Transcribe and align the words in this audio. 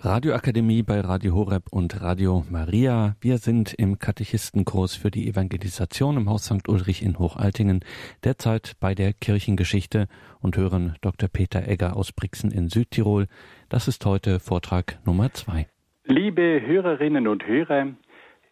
Radioakademie 0.00 0.82
bei 0.82 1.00
Radio 1.00 1.34
Horeb 1.34 1.72
und 1.72 2.02
Radio 2.02 2.44
Maria. 2.50 3.16
Wir 3.22 3.38
sind 3.38 3.72
im 3.72 3.98
Katechistenkurs 3.98 4.94
für 4.94 5.10
die 5.10 5.26
Evangelisation 5.26 6.18
im 6.18 6.28
Haus 6.28 6.44
St. 6.44 6.68
Ulrich 6.68 7.02
in 7.02 7.18
Hochaltingen, 7.18 7.80
derzeit 8.22 8.74
bei 8.78 8.94
der 8.94 9.14
Kirchengeschichte 9.14 10.06
und 10.42 10.58
hören 10.58 10.96
Dr. 11.00 11.30
Peter 11.32 11.66
Egger 11.66 11.96
aus 11.96 12.12
Brixen 12.12 12.50
in 12.50 12.68
Südtirol. 12.68 13.26
Das 13.70 13.88
ist 13.88 14.04
heute 14.04 14.38
Vortrag 14.38 14.98
Nummer 15.06 15.32
zwei. 15.32 15.66
Liebe 16.04 16.60
Hörerinnen 16.64 17.26
und 17.26 17.46
Hörer, 17.46 17.86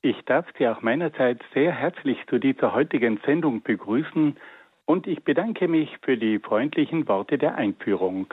ich 0.01 0.17
darf 0.25 0.47
Sie 0.59 0.67
auch 0.67 0.81
meinerseits 0.81 1.45
sehr 1.53 1.73
herzlich 1.73 2.17
zu 2.31 2.39
dieser 2.39 2.73
heutigen 2.73 3.21
Sendung 3.27 3.63
begrüßen 3.63 4.35
und 4.87 5.07
ich 5.07 5.23
bedanke 5.23 5.69
mich 5.69 5.91
für 6.01 6.17
die 6.17 6.39
freundlichen 6.39 7.07
Worte 7.07 7.37
der 7.37 7.57
Einführung. 7.57 8.33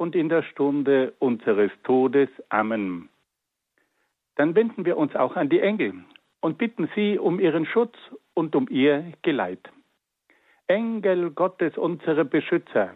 und 0.00 0.16
in 0.16 0.30
der 0.30 0.42
Stunde 0.42 1.12
unseres 1.18 1.70
Todes. 1.84 2.30
Amen. 2.48 3.10
Dann 4.36 4.54
wenden 4.54 4.86
wir 4.86 4.96
uns 4.96 5.14
auch 5.14 5.36
an 5.36 5.50
die 5.50 5.60
Engel 5.60 5.92
und 6.40 6.56
bitten 6.56 6.88
sie 6.94 7.18
um 7.18 7.38
ihren 7.38 7.66
Schutz 7.66 7.94
und 8.32 8.56
um 8.56 8.66
ihr 8.70 9.12
Geleit. 9.20 9.70
Engel 10.68 11.30
Gottes, 11.32 11.76
unsere 11.76 12.24
Beschützer, 12.24 12.94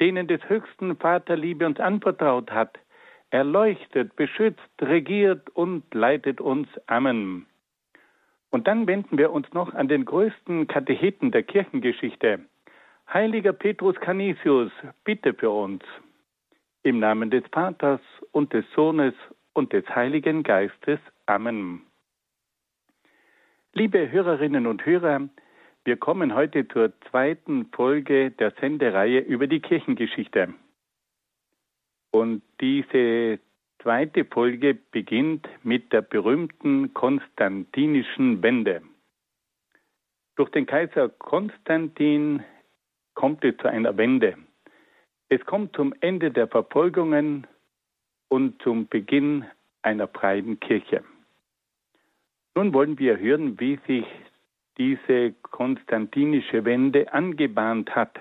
denen 0.00 0.28
des 0.28 0.40
höchsten 0.48 0.96
Vater 0.96 1.36
Liebe 1.36 1.66
uns 1.66 1.80
anvertraut 1.80 2.52
hat, 2.52 2.78
erleuchtet, 3.30 4.14
beschützt, 4.14 4.70
regiert 4.80 5.50
und 5.50 5.92
leitet 5.92 6.40
uns. 6.40 6.68
Amen. 6.86 7.46
Und 8.50 8.68
dann 8.68 8.86
wenden 8.86 9.18
wir 9.18 9.32
uns 9.32 9.52
noch 9.52 9.74
an 9.74 9.88
den 9.88 10.04
größten 10.04 10.68
Katecheten 10.68 11.32
der 11.32 11.42
Kirchengeschichte. 11.42 12.38
Heiliger 13.12 13.52
Petrus 13.52 13.96
Canisius, 13.96 14.70
bitte 15.02 15.34
für 15.34 15.50
uns. 15.50 15.82
Im 16.84 17.00
Namen 17.00 17.30
des 17.30 17.44
Vaters 17.52 18.00
und 18.32 18.52
des 18.52 18.64
Sohnes 18.74 19.14
und 19.52 19.72
des 19.72 19.84
Heiligen 19.88 20.42
Geistes. 20.42 21.00
Amen. 21.26 21.82
Liebe 23.72 24.10
Hörerinnen 24.10 24.66
und 24.66 24.86
Hörer, 24.86 25.28
wir 25.84 25.96
kommen 25.96 26.34
heute 26.34 26.68
zur 26.68 26.92
zweiten 27.10 27.66
Folge 27.72 28.30
der 28.30 28.52
Sendereihe 28.60 29.20
über 29.20 29.46
die 29.46 29.60
Kirchengeschichte. 29.60 30.54
Und 32.10 32.42
diese 32.60 33.40
zweite 33.82 34.24
Folge 34.24 34.74
beginnt 34.74 35.48
mit 35.62 35.92
der 35.92 36.02
berühmten 36.02 36.94
konstantinischen 36.94 38.42
Wende. 38.42 38.82
Durch 40.36 40.50
den 40.50 40.66
Kaiser 40.66 41.08
Konstantin 41.08 42.44
kommt 43.14 43.44
es 43.44 43.56
zu 43.56 43.68
einer 43.68 43.96
Wende. 43.96 44.36
Es 45.30 45.44
kommt 45.44 45.76
zum 45.76 45.94
Ende 46.00 46.30
der 46.30 46.48
Verfolgungen 46.48 47.46
und 48.28 48.60
zum 48.62 48.88
Beginn 48.88 49.44
einer 49.82 50.08
freien 50.08 50.58
Kirche. 50.58 51.04
Nun 52.54 52.72
wollen 52.72 52.98
wir 52.98 53.18
hören, 53.18 53.60
wie 53.60 53.78
sich 53.86 54.06
diese 54.78 55.32
konstantinische 55.42 56.64
Wende 56.64 57.12
angebahnt 57.12 57.94
hat. 57.94 58.18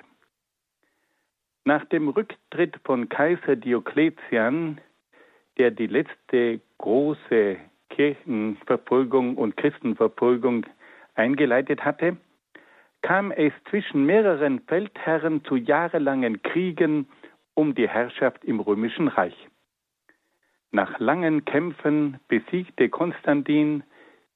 Nach 1.64 1.86
dem 1.86 2.10
Rücktritt 2.10 2.78
von 2.84 3.10
Kaiser 3.10 3.56
Diokletian, 3.56 4.80
der 5.58 5.72
die 5.72 5.88
letzte 5.88 6.60
große 6.78 7.58
Kirchenverfolgung 7.90 9.38
und 9.38 9.56
Christenverfolgung 9.58 10.66
eingeleitet 11.16 11.84
hatte, 11.84 12.18
kam 13.02 13.32
es 13.32 13.54
zwischen 13.70 14.06
mehreren 14.06 14.62
Feldherren 14.62 15.44
zu 15.46 15.56
jahrelangen 15.56 16.42
Kriegen 16.42 17.08
um 17.54 17.74
die 17.76 17.88
Herrschaft 17.88 18.44
im 18.44 18.60
römischen 18.60 19.08
Reich. 19.08 19.48
Nach 20.72 21.00
langen 21.00 21.46
Kämpfen 21.46 22.20
besiegte 22.28 22.90
Konstantin 22.90 23.84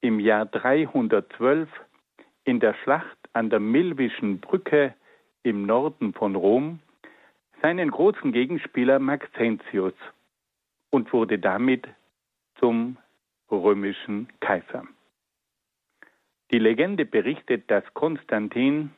im 0.00 0.18
Jahr 0.18 0.46
312 0.46 1.68
in 2.44 2.58
der 2.58 2.74
Schlacht 2.82 3.18
an 3.32 3.50
der 3.50 3.60
Milvischen 3.60 4.40
Brücke 4.40 4.94
im 5.42 5.66
Norden 5.66 6.12
von 6.14 6.34
Rom 6.34 6.80
seinen 7.60 7.90
großen 7.90 8.32
Gegenspieler 8.32 8.98
Maxentius 8.98 9.94
und 10.90 11.12
wurde 11.12 11.38
damit 11.38 11.86
zum 12.58 12.96
römischen 13.50 14.28
Kaiser. 14.40 14.84
Die 16.52 16.58
Legende 16.58 17.06
berichtet, 17.06 17.70
dass 17.70 17.82
Konstantin 17.94 18.90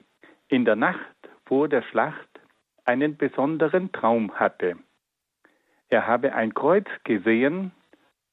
in 0.49 0.65
der 0.65 0.75
Nacht 0.75 1.17
vor 1.47 1.69
der 1.69 1.83
Schlacht 1.83 2.29
einen 2.85 3.17
besonderen 3.17 3.93
Traum 3.93 4.35
hatte. 4.35 4.77
Er 5.89 6.07
habe 6.07 6.35
ein 6.35 6.53
Kreuz 6.53 6.89
gesehen, 7.05 7.71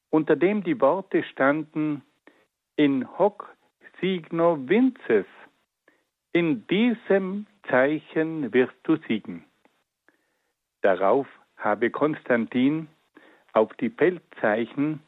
unter 0.09 0.35
dem 0.35 0.63
die 0.63 0.81
Worte 0.81 1.23
standen 1.23 2.01
in 2.75 3.07
hoc 3.19 3.55
signo 3.99 4.57
vinces. 4.67 5.27
In 6.33 6.65
diesem 6.65 7.45
Zeichen 7.69 8.51
wirst 8.53 8.77
du 8.83 8.95
siegen. 9.07 9.45
Darauf 10.81 11.27
habe 11.57 11.91
Konstantin 11.91 12.87
auf 13.53 13.71
die 13.75 13.91
Feldzeichen 13.91 15.01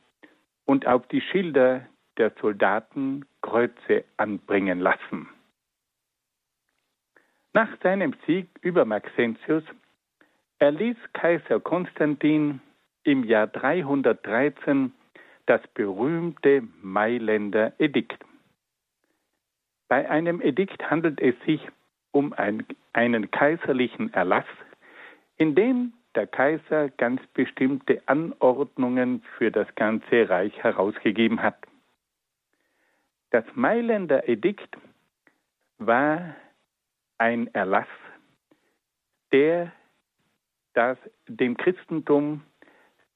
und 0.66 0.86
auf 0.86 1.08
die 1.08 1.22
Schilder 1.22 1.88
der 2.18 2.32
Soldaten 2.42 3.26
Kreuze 3.42 4.04
anbringen 4.18 4.80
lassen. 4.80 5.30
Nach 7.54 7.70
seinem 7.82 8.16
Sieg 8.26 8.50
über 8.62 8.86
Maxentius 8.86 9.64
erließ 10.60 10.98
Kaiser 11.14 11.60
Konstantin 11.60 12.62
im 13.04 13.24
Jahr 13.24 13.48
313 13.48 14.92
das 15.46 15.62
berühmte 15.74 16.64
Mailänder 16.82 17.74
Edikt. 17.80 18.24
Bei 19.88 20.10
einem 20.10 20.42
Edikt 20.42 20.90
handelt 20.90 21.20
es 21.22 21.36
sich 21.46 21.62
um 22.12 22.34
ein, 22.34 22.66
einen 22.94 23.30
kaiserlichen 23.30 24.14
Erlass, 24.14 24.46
in 25.38 25.54
dem 25.54 25.94
der 26.16 26.28
Kaiser 26.28 26.90
ganz 26.90 27.22
bestimmte 27.34 28.02
Anordnungen 28.08 29.24
für 29.38 29.52
das 29.52 29.68
ganze 29.76 30.30
Reich 30.30 30.58
herausgegeben 30.64 31.42
hat. 31.42 31.58
Das 33.34 33.46
Mailänder 33.56 34.30
Edikt 34.30 34.78
war 35.80 36.36
ein 37.18 37.48
Erlass, 37.56 37.88
der 39.32 39.72
das, 40.76 41.00
dem 41.28 41.58
Christentum 41.58 42.44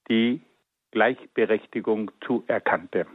die 0.10 0.42
Gleichberechtigung 0.90 2.10
zuerkannte. 2.25 3.06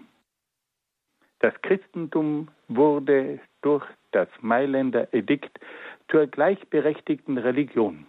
Das 1.40 1.52
Christentum 1.62 2.46
wurde 2.69 3.40
durch 3.62 3.84
das 4.12 4.28
Mailänder 4.40 5.12
Edikt 5.12 5.58
zur 6.08 6.28
gleichberechtigten 6.28 7.37
Religion. 7.37 8.06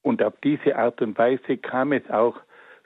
Und 0.00 0.22
auf 0.22 0.32
diese 0.42 0.74
Art 0.76 1.02
und 1.02 1.18
Weise 1.18 1.58
kam 1.58 1.92
es 1.92 2.08
auch 2.08 2.40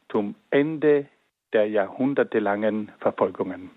zum 0.08 0.34
Ende 0.50 1.06
der 1.52 1.68
jahrhundertelangen 1.68 2.90
Verfolgungen. 2.98 3.70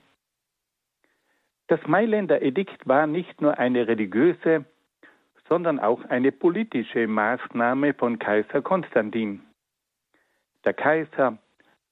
Das 1.70 1.86
Mailänder 1.86 2.42
Edikt 2.42 2.88
war 2.88 3.06
nicht 3.06 3.42
nur 3.42 3.60
eine 3.60 3.88
religiöse, 3.88 4.66
sondern 5.48 5.80
auch 5.80 6.04
eine 6.06 6.32
politische 6.32 7.08
Maßnahme 7.08 7.94
von 7.94 8.18
Kaiser 8.18 8.64
Konstantin. 8.64 9.42
Der 10.66 10.74
Kaiser 10.74 11.38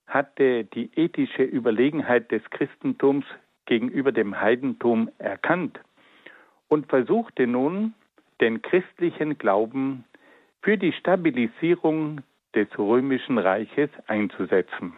hatte 0.07 0.63
die 0.65 0.89
ethische 0.95 1.43
Überlegenheit 1.43 2.31
des 2.31 2.41
Christentums 2.49 3.23
gegenüber 3.67 4.11
dem 4.11 4.41
Heidentum 4.41 5.11
erkannt 5.19 5.79
und 6.69 6.87
versuchte 6.87 7.45
nun, 7.45 7.93
den 8.41 8.63
christlichen 8.63 9.37
Glauben 9.37 10.05
für 10.63 10.79
die 10.79 10.93
Stabilisierung 10.93 12.21
des 12.55 12.67
römischen 12.79 13.37
Reiches 13.37 13.91
einzusetzen. 14.07 14.95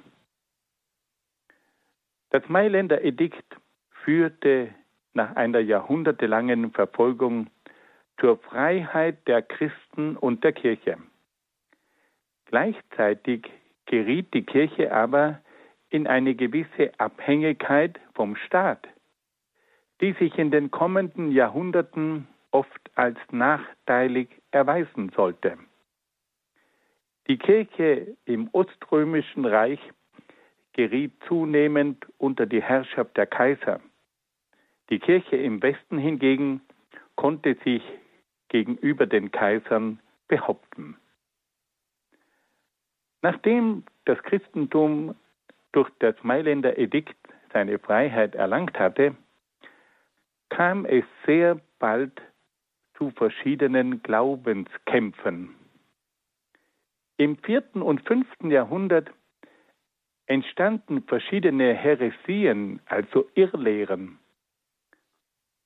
Das 2.29 2.47
Mailänder 2.47 3.03
Edikt 3.03 3.58
führte 4.09 4.73
nach 5.13 5.35
einer 5.35 5.59
jahrhundertelangen 5.59 6.71
Verfolgung 6.71 7.45
zur 8.19 8.39
Freiheit 8.39 9.27
der 9.27 9.43
Christen 9.43 10.17
und 10.17 10.43
der 10.43 10.51
Kirche. 10.51 10.97
Gleichzeitig 12.45 13.45
geriet 13.85 14.33
die 14.33 14.41
Kirche 14.41 14.91
aber 14.91 15.41
in 15.91 16.07
eine 16.07 16.33
gewisse 16.33 16.91
Abhängigkeit 16.97 17.99
vom 18.15 18.35
Staat, 18.35 18.87
die 20.01 20.13
sich 20.13 20.39
in 20.39 20.49
den 20.49 20.71
kommenden 20.71 21.31
Jahrhunderten 21.31 22.27
oft 22.49 22.81
als 22.95 23.19
nachteilig 23.29 24.29
erweisen 24.49 25.11
sollte. 25.15 25.55
Die 27.27 27.37
Kirche 27.37 28.17
im 28.25 28.49
Oströmischen 28.53 29.45
Reich 29.45 29.79
geriet 30.73 31.13
zunehmend 31.27 32.07
unter 32.17 32.47
die 32.47 32.63
Herrschaft 32.63 33.15
der 33.15 33.27
Kaiser. 33.27 33.79
Die 34.89 34.99
Kirche 34.99 35.35
im 35.35 35.61
Westen 35.61 35.97
hingegen 35.97 36.61
konnte 37.15 37.55
sich 37.63 37.83
gegenüber 38.47 39.05
den 39.05 39.31
Kaisern 39.31 39.99
behaupten. 40.27 40.97
Nachdem 43.21 43.83
das 44.05 44.21
Christentum 44.23 45.15
durch 45.71 45.89
das 45.99 46.15
Mailänder 46.23 46.77
Edikt 46.77 47.17
seine 47.53 47.77
Freiheit 47.77 48.35
erlangt 48.35 48.79
hatte, 48.79 49.15
kam 50.49 50.85
es 50.85 51.03
sehr 51.25 51.59
bald 51.77 52.21
zu 52.97 53.11
verschiedenen 53.11 54.01
Glaubenskämpfen. 54.01 55.55
Im 57.17 57.37
vierten 57.37 57.81
und 57.81 58.01
fünften 58.07 58.49
Jahrhundert 58.49 59.11
entstanden 60.25 61.03
verschiedene 61.03 61.73
Heresien, 61.73 62.81
also 62.85 63.29
Irrlehren. 63.35 64.18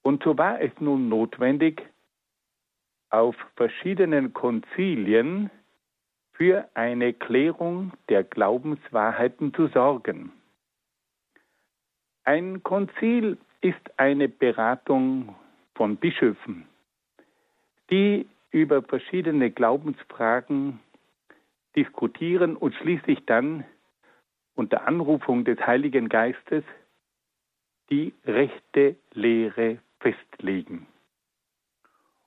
Und 0.03 0.21
so 0.23 0.37
war 0.37 0.61
es 0.61 0.71
nun 0.79 1.09
notwendig, 1.09 1.81
auf 3.09 3.35
verschiedenen 3.55 4.33
Konzilien 4.33 5.49
für 6.33 6.67
eine 6.73 7.13
Klärung 7.13 7.93
der 8.09 8.23
Glaubenswahrheiten 8.23 9.53
zu 9.53 9.67
sorgen. 9.67 10.31
Ein 12.25 12.63
Konzil 12.63 13.37
ist 13.61 13.97
eine 13.97 14.27
Beratung 14.27 15.35
von 15.75 15.97
Bischöfen, 15.97 16.67
die 17.89 18.27
über 18.51 18.81
verschiedene 18.81 19.51
Glaubensfragen 19.51 20.79
diskutieren 21.75 22.55
und 22.55 22.75
schließlich 22.75 23.25
dann 23.25 23.63
unter 24.55 24.87
Anrufung 24.87 25.45
des 25.45 25.59
Heiligen 25.59 26.09
Geistes 26.09 26.63
die 27.89 28.13
rechte 28.25 28.95
Lehre 29.13 29.79
festlegen. 30.03 30.85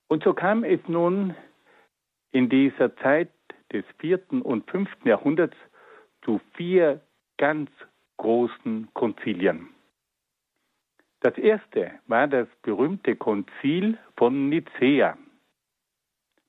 Und 0.09 0.25
so 0.25 0.35
kam 0.35 0.65
es 0.65 0.81
nun 0.89 1.37
in 2.33 2.49
dieser 2.49 2.97
Zeit 2.97 3.31
des 3.73 3.85
vierten 3.99 4.43
und 4.43 4.69
fünften 4.71 5.09
Jahrhunderts 5.09 5.57
zu 6.25 6.41
vier 6.55 7.01
ganz 7.39 7.71
großen 8.17 8.89
Konzilien. 8.95 9.69
Das 11.21 11.37
erste 11.39 11.93
war 12.07 12.29
das 12.29 12.49
berühmte 12.63 13.17
Konzil 13.17 13.99
von 14.17 14.49
Nicäa, 14.49 15.19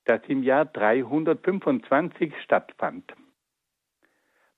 das 0.06 0.22
im 0.28 0.44
Jahr 0.44 0.66
325 0.66 2.34
stattfand. 2.44 3.14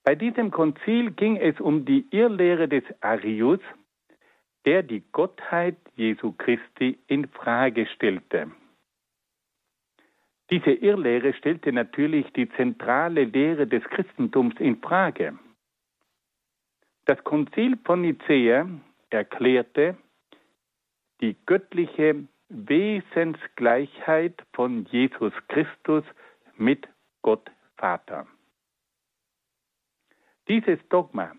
Bei 0.04 0.16
diesem 0.16 0.52
Konzil 0.52 1.12
ging 1.12 1.38
es 1.38 1.60
um 1.60 1.86
die 1.86 2.08
Irrlehre 2.12 2.68
des 2.68 2.84
Arius, 3.02 3.60
der 4.66 4.84
die 4.84 5.04
Gottheit 5.12 5.78
Jesu 5.96 6.34
Christi 6.34 7.00
in 7.08 7.28
Frage 7.30 7.86
stellte. 7.88 8.52
Diese 10.50 10.72
Irrlehre 10.72 11.34
stellte 11.34 11.72
natürlich 11.72 12.32
die 12.34 12.50
zentrale 12.50 13.26
Lehre 13.26 13.68
des 13.68 13.84
Christentums 13.84 14.56
in 14.60 14.82
Frage. 14.82 15.38
Das 17.06 17.24
Konzil 17.24 17.78
von 17.86 18.02
Nicäa 18.02 18.68
erklärte 19.10 19.98
die 21.22 21.36
göttliche 21.46 22.28
Wesensgleichheit 22.50 24.44
von 24.54 24.86
Jesus 24.86 25.34
Christus 25.50 26.04
mit 26.56 26.88
Gott 27.22 27.50
Vater. 27.78 28.28
Dieses 30.48 30.80
Dogma, 30.90 31.36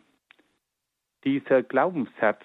dieser 1.24 1.62
Glaubenssatz 1.64 2.44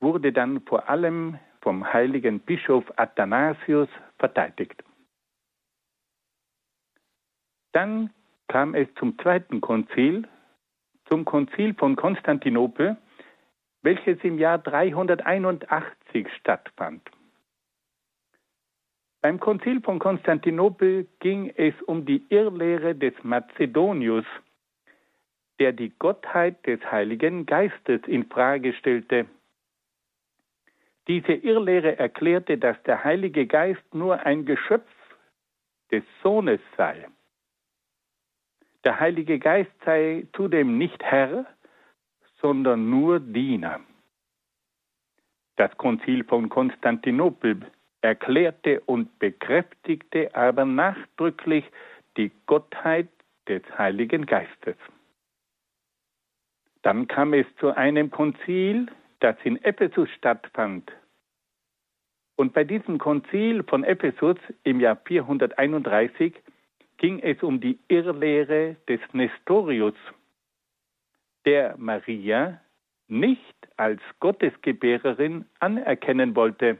wurde 0.00 0.32
dann 0.32 0.60
vor 0.62 0.88
allem 0.88 1.38
vom 1.60 1.92
heiligen 1.92 2.40
Bischof 2.40 2.84
Athanasius 2.96 3.88
verteidigt. 4.18 4.82
Dann 7.72 8.10
kam 8.48 8.74
es 8.74 8.88
zum 8.98 9.18
zweiten 9.18 9.60
Konzil, 9.60 10.26
zum 11.08 11.24
Konzil 11.24 11.74
von 11.74 11.96
Konstantinopel, 11.96 12.96
welches 13.82 14.18
im 14.24 14.38
Jahr 14.38 14.58
381 14.58 16.26
stattfand. 16.38 17.08
Beim 19.22 19.38
Konzil 19.38 19.82
von 19.82 19.98
Konstantinopel 19.98 21.06
ging 21.18 21.52
es 21.54 21.74
um 21.82 22.06
die 22.06 22.24
Irrlehre 22.30 22.94
des 22.94 23.12
Mazedonius, 23.22 24.24
der 25.58 25.72
die 25.72 25.90
Gottheit 25.98 26.66
des 26.66 26.80
Heiligen 26.90 27.44
Geistes 27.44 28.00
in 28.06 28.24
Frage 28.24 28.72
stellte. 28.72 29.26
Diese 31.08 31.32
Irrlehre 31.32 31.98
erklärte, 31.98 32.58
dass 32.58 32.80
der 32.84 33.02
Heilige 33.04 33.46
Geist 33.46 33.94
nur 33.94 34.20
ein 34.20 34.44
Geschöpf 34.44 34.90
des 35.90 36.04
Sohnes 36.22 36.60
sei. 36.76 37.08
Der 38.84 38.98
Heilige 39.00 39.38
Geist 39.38 39.72
sei 39.84 40.26
zudem 40.34 40.78
nicht 40.78 41.02
Herr, 41.02 41.46
sondern 42.40 42.88
nur 42.88 43.20
Diener. 43.20 43.80
Das 45.56 45.76
Konzil 45.76 46.24
von 46.24 46.48
Konstantinopel 46.48 47.70
erklärte 48.00 48.80
und 48.80 49.18
bekräftigte 49.18 50.34
aber 50.34 50.64
nachdrücklich 50.64 51.64
die 52.16 52.30
Gottheit 52.46 53.08
des 53.46 53.62
Heiligen 53.76 54.24
Geistes. 54.24 54.76
Dann 56.82 57.08
kam 57.08 57.34
es 57.34 57.46
zu 57.56 57.76
einem 57.76 58.10
Konzil, 58.10 58.86
das 59.20 59.36
in 59.44 59.62
Ephesus 59.62 60.08
stattfand. 60.16 60.90
Und 62.40 62.54
bei 62.54 62.64
diesem 62.64 62.96
Konzil 62.96 63.62
von 63.64 63.84
Ephesus 63.84 64.38
im 64.62 64.80
Jahr 64.80 64.96
431 65.04 66.32
ging 66.96 67.18
es 67.18 67.42
um 67.42 67.60
die 67.60 67.78
Irrlehre 67.88 68.76
des 68.88 68.98
Nestorius, 69.12 69.92
der 71.44 71.76
Maria 71.76 72.58
nicht 73.08 73.68
als 73.76 74.00
Gottesgebärerin 74.20 75.44
anerkennen 75.58 76.34
wollte. 76.34 76.78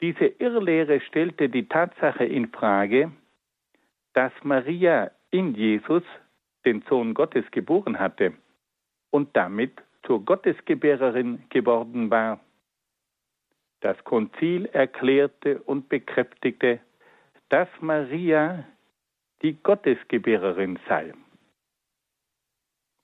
Diese 0.00 0.26
Irrlehre 0.26 1.00
stellte 1.00 1.48
die 1.48 1.66
Tatsache 1.66 2.24
in 2.24 2.52
Frage, 2.52 3.10
dass 4.12 4.30
Maria 4.44 5.10
in 5.32 5.56
Jesus 5.56 6.04
den 6.64 6.82
Sohn 6.82 7.14
Gottes 7.14 7.50
geboren 7.50 7.98
hatte 7.98 8.32
und 9.10 9.36
damit 9.36 9.72
zur 10.04 10.24
Gottesgebärerin 10.24 11.42
geworden 11.48 12.12
war. 12.12 12.38
Das 13.80 14.02
Konzil 14.04 14.66
erklärte 14.66 15.60
und 15.62 15.88
bekräftigte, 15.88 16.80
dass 17.48 17.68
Maria 17.80 18.64
die 19.42 19.54
Gottesgebärerin 19.62 20.78
sei. 20.88 21.12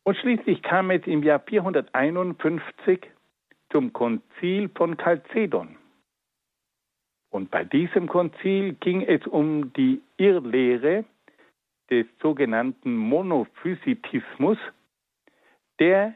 Und 0.04 0.16
schließlich 0.19 0.62
kam 0.62 0.90
es 0.90 1.07
im 1.07 1.23
Jahr 1.23 1.40
451 1.40 3.00
zum 3.71 3.93
Konzil 3.93 4.69
von 4.69 4.97
Chalcedon. 4.97 5.76
Und 7.31 7.50
bei 7.50 7.64
diesem 7.64 8.07
Konzil 8.07 8.75
ging 8.75 9.02
es 9.02 9.26
um 9.26 9.73
die 9.73 10.00
Irrlehre 10.19 11.04
des 11.90 12.07
sogenannten 12.21 12.97
Monophysitismus, 12.97 14.59
der 15.78 16.14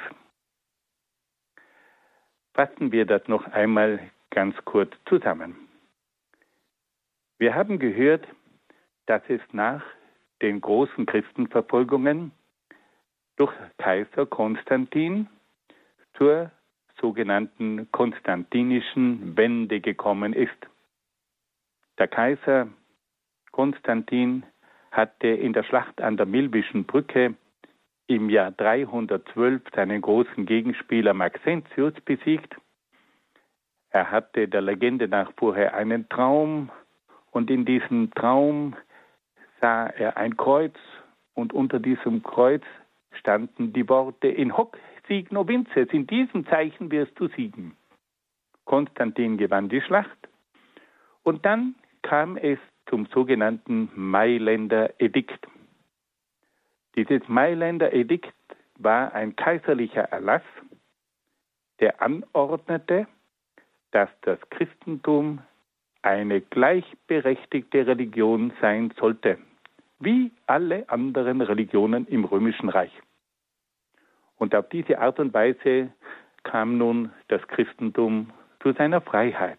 Fassen 2.53 2.91
wir 2.91 3.07
das 3.07 3.29
noch 3.29 3.47
einmal 3.53 4.01
ganz 4.31 4.57
kurz 4.65 4.93
zusammen. 5.09 5.55
Wir 7.39 7.55
haben 7.55 7.79
gehört, 7.79 8.27
dass 9.07 9.23
es 9.29 9.41
nach 9.53 9.85
den 10.43 10.61
großen 10.61 11.07
Christenverfolgungen 11.07 12.33
durch 13.37 13.55
Kaiser 13.79 14.27
Konstantin 14.27 15.29
zur 16.17 16.51
sogenannten 17.01 17.91
konstantinischen 17.91 19.37
Wende 19.37 19.81
gekommen 19.81 20.33
ist. 20.33 20.57
Der 21.99 22.09
Kaiser 22.09 22.69
Konstantin 23.51 24.45
hatte 24.91 25.29
in 25.29 25.53
der 25.53 25.65
Schlacht 25.65 26.01
an 26.01 26.17
der 26.17 26.27
Milbischen 26.27 26.85
Brücke 26.85 27.35
im 28.07 28.29
Jahr 28.31 28.51
312 28.53 29.63
seinen 29.75 30.01
großen 30.01 30.47
Gegenspieler 30.47 31.15
Maxentius 31.15 31.95
besiegt. 32.05 32.55
Er 33.91 34.11
hatte 34.11 34.49
der 34.49 34.61
Legende 34.61 35.09
nach 35.09 35.33
vorher 35.37 35.75
einen 35.75 36.09
Traum 36.09 36.71
und 37.31 37.51
in 37.51 37.65
diesem 37.65 38.11
Traum 38.13 38.77
sah 39.61 39.87
er 39.87 40.17
ein 40.17 40.37
Kreuz 40.37 40.75
und 41.35 41.53
unter 41.53 41.79
diesem 41.79 42.23
Kreuz 42.23 42.65
standen 43.13 43.73
die 43.73 43.89
Worte 43.89 44.29
in 44.29 44.57
hoc 44.57 44.77
signo 45.07 45.47
vinces, 45.47 45.89
in 45.93 46.07
diesem 46.07 46.47
Zeichen 46.47 46.91
wirst 46.91 47.19
du 47.19 47.29
siegen. 47.29 47.77
Konstantin 48.65 49.37
gewann 49.37 49.69
die 49.69 49.81
Schlacht 49.81 50.29
und 51.23 51.45
dann 51.45 51.75
kam 52.03 52.37
es 52.37 52.59
zum 52.87 53.07
sogenannten 53.07 53.91
Mailänder 53.95 55.01
Edikt. 55.01 55.47
Dieses 56.97 57.27
Mailänder 57.29 57.93
Edikt 57.93 58.35
war 58.79 59.13
ein 59.15 59.37
kaiserlicher 59.37 60.03
Erlass, 60.03 60.43
der 61.81 62.01
anordnete, 62.01 63.07
dass 63.91 64.09
das 64.23 64.39
Christentum 64.51 65.41
eine 66.03 66.41
gleichberechtigte 66.41 67.87
Religion 67.87 68.53
sein 68.61 68.93
sollte, 68.99 69.39
wie 70.01 70.31
alle 70.47 70.89
anderen 70.89 71.41
Religionen 71.41 72.07
im 72.07 72.25
römischen 72.25 72.69
Reich. 72.69 72.93
Und 74.37 74.55
auf 74.55 74.69
diese 74.69 74.99
Art 74.99 75.19
und 75.19 75.33
Weise 75.33 75.93
kam 76.43 76.79
nun 76.79 77.13
das 77.29 77.47
Christentum 77.49 78.33
zu 78.61 78.73
seiner 78.73 79.01
Freiheit. 79.01 79.59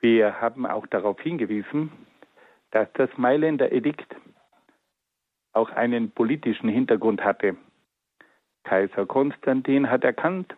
Wir 0.00 0.40
haben 0.40 0.66
auch 0.66 0.86
darauf 0.86 1.20
hingewiesen, 1.20 1.92
dass 2.70 2.88
das 2.94 3.10
Mailänder 3.16 3.70
Edikt 3.70 4.16
auch 5.52 5.70
einen 5.70 6.10
politischen 6.10 6.68
Hintergrund 6.68 7.22
hatte. 7.22 7.56
Kaiser 8.64 9.06
Konstantin 9.06 9.90
hat 9.90 10.04
erkannt, 10.04 10.54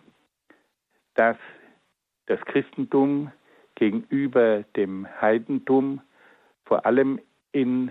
dass 1.15 1.37
das 2.27 2.41
Christentum 2.43 3.33
gegenüber 3.75 4.65
dem 4.77 5.09
Heidentum 5.21 6.01
vor 6.65 6.87
allem 6.87 7.21
in 7.53 7.91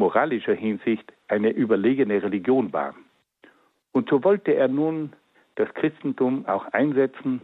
moralischer 0.00 0.54
Hinsicht 0.54 1.12
eine 1.28 1.50
überlegene 1.50 2.22
Religion 2.22 2.72
war. 2.72 2.94
Und 3.92 4.08
so 4.08 4.24
wollte 4.24 4.52
er 4.54 4.66
nun 4.66 5.12
das 5.56 5.72
Christentum 5.74 6.46
auch 6.46 6.64
einsetzen, 6.72 7.42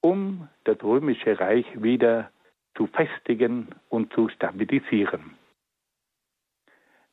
um 0.00 0.48
das 0.64 0.82
römische 0.82 1.38
Reich 1.38 1.66
wieder 1.80 2.30
zu 2.74 2.86
festigen 2.86 3.68
und 3.90 4.12
zu 4.14 4.30
stabilisieren. 4.30 5.34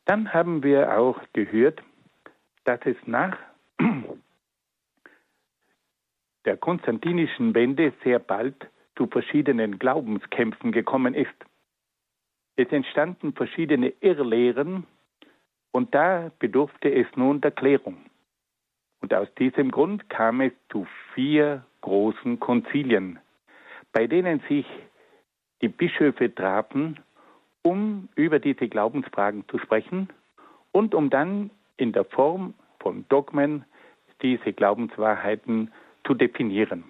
Dann 0.06 0.34
haben 0.34 0.64
wir 0.64 0.98
auch 0.98 1.20
gehört, 1.34 1.82
dass 2.64 2.80
es 2.86 2.96
nach 3.06 3.38
der 6.46 6.56
konstantinischen 6.56 7.54
Wende 7.56 7.92
sehr 8.04 8.20
bald 8.20 8.56
zu 8.96 9.08
verschiedenen 9.08 9.80
Glaubenskämpfen 9.80 10.72
gekommen 10.72 11.14
ist. 11.14 11.36
Es 12.58 12.72
entstanden 12.72 13.34
verschiedene 13.34 13.94
Irrlehren 14.00 14.86
und 15.72 15.94
da 15.94 16.32
bedurfte 16.40 16.94
es 16.94 17.08
nun 17.16 17.42
der 17.42 17.52
Klärung. 17.52 17.98
Und 19.02 19.14
aus 19.14 19.28
diesem 19.36 19.72
Grund 19.72 20.10
kam 20.10 20.42
es 20.42 20.54
zu 20.70 20.88
vier 21.14 21.66
großen 21.82 22.40
Konzilien, 22.40 23.20
bei 23.92 24.08
denen 24.08 24.40
sich 24.48 24.66
die 25.62 25.68
Bischöfe 25.68 26.34
trafen, 26.34 27.00
um 27.62 28.08
über 28.16 28.40
diese 28.40 28.68
Glaubensfragen 28.68 29.48
zu 29.50 29.58
sprechen 29.60 30.10
und 30.72 30.96
um 30.96 31.10
dann 31.10 31.50
in 31.78 31.92
der 31.92 32.06
Form 32.06 32.54
von 32.80 33.06
Dogmen 33.10 33.66
diese 34.22 34.54
Glaubenswahrheiten 34.54 35.72
zu 36.06 36.14
definieren. 36.14 36.86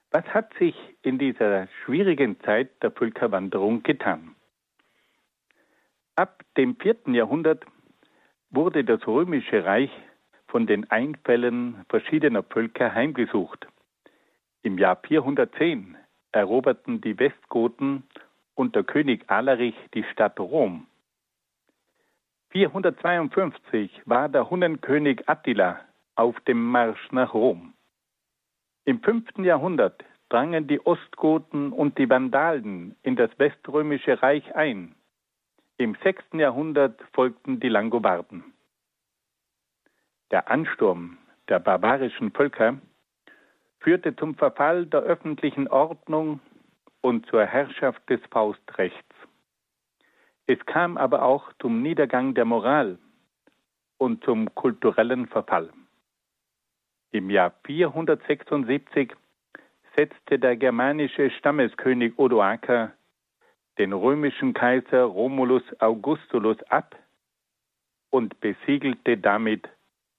Was 0.09 0.23
hat 0.27 0.53
sich 0.57 0.73
in 1.01 1.19
dieser 1.19 1.67
schwierigen 1.83 2.39
Zeit 2.45 2.81
der 2.81 2.91
Völkerwanderung 2.91 3.83
getan? 3.83 4.35
Ab 6.15 6.43
dem 6.55 6.77
vierten 6.77 7.13
Jahrhundert 7.13 7.65
wurde 8.51 8.85
das 8.85 9.05
römische 9.05 9.65
Reich 9.65 9.91
von 10.47 10.65
den 10.65 10.89
Einfällen 10.91 11.83
verschiedener 11.89 12.43
Völker 12.43 12.93
heimgesucht. 12.93 13.67
Im 14.61 14.77
Jahr 14.77 14.95
410 15.05 15.97
eroberten 16.31 17.01
die 17.01 17.19
Westgoten 17.19 18.03
unter 18.55 18.83
König 18.83 19.29
Alarich 19.29 19.75
die 19.93 20.03
Stadt 20.11 20.39
Rom. 20.39 20.87
452 22.49 24.01
war 24.05 24.29
der 24.29 24.49
Hunnenkönig 24.49 25.27
Attila 25.27 25.79
auf 26.15 26.39
dem 26.41 26.63
Marsch 26.63 27.11
nach 27.11 27.33
Rom. 27.33 27.73
Im 28.85 29.01
fünften 29.01 29.43
Jahrhundert 29.43 30.03
drangen 30.29 30.67
die 30.67 30.85
Ostgoten 30.85 31.71
und 31.71 31.97
die 31.97 32.09
Vandalen 32.09 32.95
in 33.01 33.15
das 33.15 33.31
weströmische 33.39 34.21
Reich 34.21 34.55
ein. 34.55 34.95
Im 35.77 35.95
sechsten 36.03 36.39
Jahrhundert 36.39 37.01
folgten 37.13 37.59
die 37.59 37.69
Langobarden. 37.69 38.43
Der 40.31 40.49
Ansturm 40.49 41.17
der 41.49 41.59
barbarischen 41.59 42.31
Völker 42.31 42.77
führte 43.79 44.15
zum 44.15 44.35
Verfall 44.35 44.85
der 44.85 45.01
öffentlichen 45.01 45.67
Ordnung 45.67 46.39
und 47.03 47.25
zur 47.27 47.45
Herrschaft 47.45 48.09
des 48.09 48.21
Faustrechts. 48.31 49.15
Es 50.47 50.57
kam 50.65 50.97
aber 50.97 51.23
auch 51.23 51.51
zum 51.61 51.81
Niedergang 51.81 52.33
der 52.33 52.45
Moral 52.45 52.97
und 53.97 54.23
zum 54.23 54.53
kulturellen 54.55 55.27
Verfall. 55.27 55.69
Im 57.11 57.29
Jahr 57.29 57.53
476 57.65 59.13
setzte 59.95 60.39
der 60.39 60.55
germanische 60.55 61.29
Stammeskönig 61.31 62.17
Odoaker 62.17 62.93
den 63.77 63.93
römischen 63.93 64.53
Kaiser 64.53 65.03
Romulus 65.03 65.63
Augustulus 65.79 66.61
ab 66.63 66.95
und 68.11 68.39
besiegelte 68.39 69.17
damit 69.17 69.67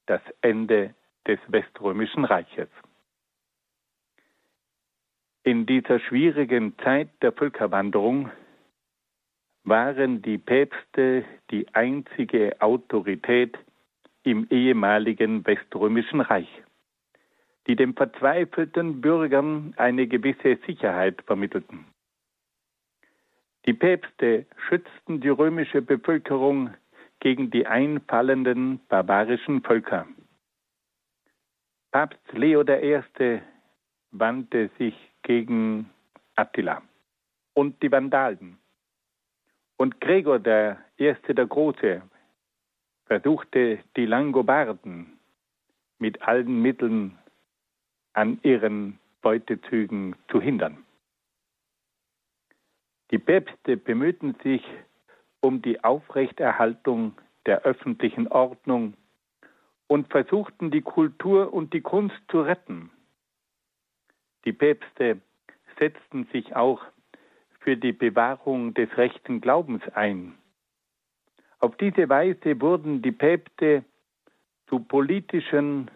das 0.07 0.21
Ende 0.43 0.95
des 1.27 1.39
Weströmischen 1.49 2.25
Reiches. 2.25 2.69
In 5.45 5.67
dieser 5.67 6.01
schwierigen 6.01 6.77
Zeit 6.79 7.09
der 7.23 7.33
Völkerwanderung 7.33 8.31
waren 9.63 10.21
die 10.23 10.39
Päpste 10.39 11.25
die 11.51 11.67
einzige 11.75 12.61
Autorität 12.61 13.57
im 14.23 14.47
ehemaligen 14.51 15.47
Weströmischen 15.47 16.21
Reich 16.21 16.49
die 17.67 17.77
den 17.77 17.95
verzweifelten 17.95 19.01
Bürgern 19.01 19.75
eine 19.77 20.07
gewisse 20.07 20.59
Sicherheit 20.67 21.23
vermittelten. 21.23 21.87
Die 23.67 23.73
Päpste 23.73 24.47
schützten 24.69 25.21
die 25.21 25.31
römische 25.31 25.81
Bevölkerung 25.81 26.75
gegen 27.21 27.51
die 27.51 27.67
einfallenden 27.67 28.81
barbarischen 28.89 29.63
Völker. 29.63 30.07
Papst 31.91 32.33
Leo 32.33 32.63
I. 32.63 33.41
wandte 34.11 34.71
sich 34.79 34.95
gegen 35.25 35.91
Attila 36.37 36.83
und 37.55 37.83
die 37.83 37.91
Vandalen. 37.91 38.59
Und 39.77 40.01
Gregor 40.01 40.37
I. 40.37 41.15
der 41.29 41.47
Große 41.47 42.03
versuchte 43.07 43.81
die 43.97 44.07
Langobarden 44.07 45.19
mit 45.99 46.23
allen 46.23 46.63
Mitteln 46.63 47.19
an 48.13 48.39
ihren 48.43 49.01
Beutezügen 49.21 50.15
zu 50.31 50.41
hindern. 50.41 50.85
Die 53.11 53.19
Päpste 53.19 53.77
bemühten 53.77 54.37
sich 54.43 54.63
um 55.41 55.61
die 55.63 55.83
Aufrechterhaltung 55.83 57.13
der 57.47 57.63
öffentlichen 57.63 58.29
Ordnung 58.29 58.95
und 59.87 60.11
versuchten 60.11 60.71
die 60.71 60.81
Kultur 60.81 61.53
und 61.53 61.75
die 61.75 61.83
Kunst 61.83 62.17
zu 62.31 62.41
retten. 62.41 62.91
Die 64.45 64.53
Päpste 64.53 65.21
setzten 65.79 66.27
sich 66.33 66.55
auch 66.55 66.83
für 67.61 67.77
die 67.77 67.93
Bewahrung 67.93 68.75
des 68.75 68.95
rechten 68.97 69.41
Glaubens 69.41 69.83
ein. 69.95 70.35
Auf 71.61 71.77
diese 71.79 72.09
Weise 72.09 72.61
wurden 72.61 73.01
die 73.01 73.13
Päpste 73.13 73.85
zu 74.69 74.81
politischen 74.81 75.91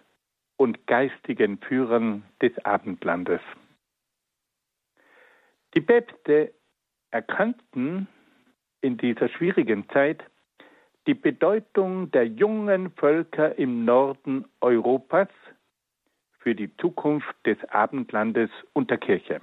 und 0.56 0.86
geistigen 0.86 1.58
Führern 1.58 2.24
des 2.40 2.52
Abendlandes. 2.64 3.40
Die 5.74 5.82
Päpste 5.82 6.54
erkannten 7.10 8.08
in 8.80 8.96
dieser 8.96 9.28
schwierigen 9.28 9.88
Zeit 9.90 10.24
die 11.06 11.14
Bedeutung 11.14 12.10
der 12.10 12.26
jungen 12.26 12.90
Völker 12.92 13.58
im 13.58 13.84
Norden 13.84 14.46
Europas 14.60 15.28
für 16.48 16.54
die 16.54 16.74
Zukunft 16.78 17.34
des 17.44 17.62
Abendlandes 17.68 18.48
und 18.72 18.88
der 18.88 18.96
Kirche. 18.96 19.42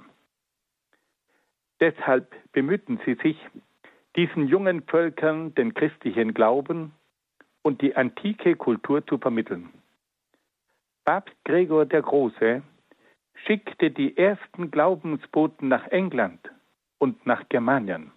Deshalb 1.78 2.34
bemühten 2.50 2.98
sie 3.06 3.14
sich, 3.22 3.38
diesen 4.16 4.48
jungen 4.48 4.82
Völkern 4.82 5.54
den 5.54 5.72
christlichen 5.72 6.34
Glauben 6.34 6.90
und 7.62 7.80
die 7.80 7.94
antike 7.94 8.56
Kultur 8.56 9.06
zu 9.06 9.18
vermitteln. 9.18 9.68
Papst 11.04 11.36
Gregor 11.44 11.86
der 11.86 12.02
Große 12.02 12.62
schickte 13.34 13.92
die 13.92 14.16
ersten 14.16 14.72
Glaubensboten 14.72 15.68
nach 15.68 15.86
England 15.92 16.40
und 16.98 17.24
nach 17.24 17.48
Germanien. 17.48 18.10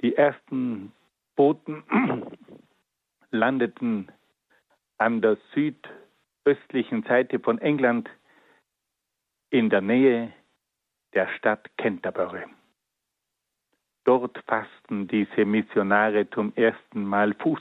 Die 0.00 0.14
ersten 0.14 0.92
Boten 1.34 1.82
landeten 3.32 4.12
an 4.98 5.20
der 5.20 5.38
südöstlichen 6.46 7.02
Seite 7.02 7.40
von 7.40 7.58
England 7.58 8.08
in 9.50 9.68
der 9.68 9.80
Nähe 9.80 10.32
der 11.12 11.28
Stadt 11.36 11.68
Canterbury. 11.76 12.44
Dort 14.04 14.38
fassten 14.46 15.08
diese 15.08 15.44
Missionare 15.44 16.30
zum 16.30 16.52
ersten 16.54 17.04
Mal 17.04 17.34
Fuß 17.34 17.60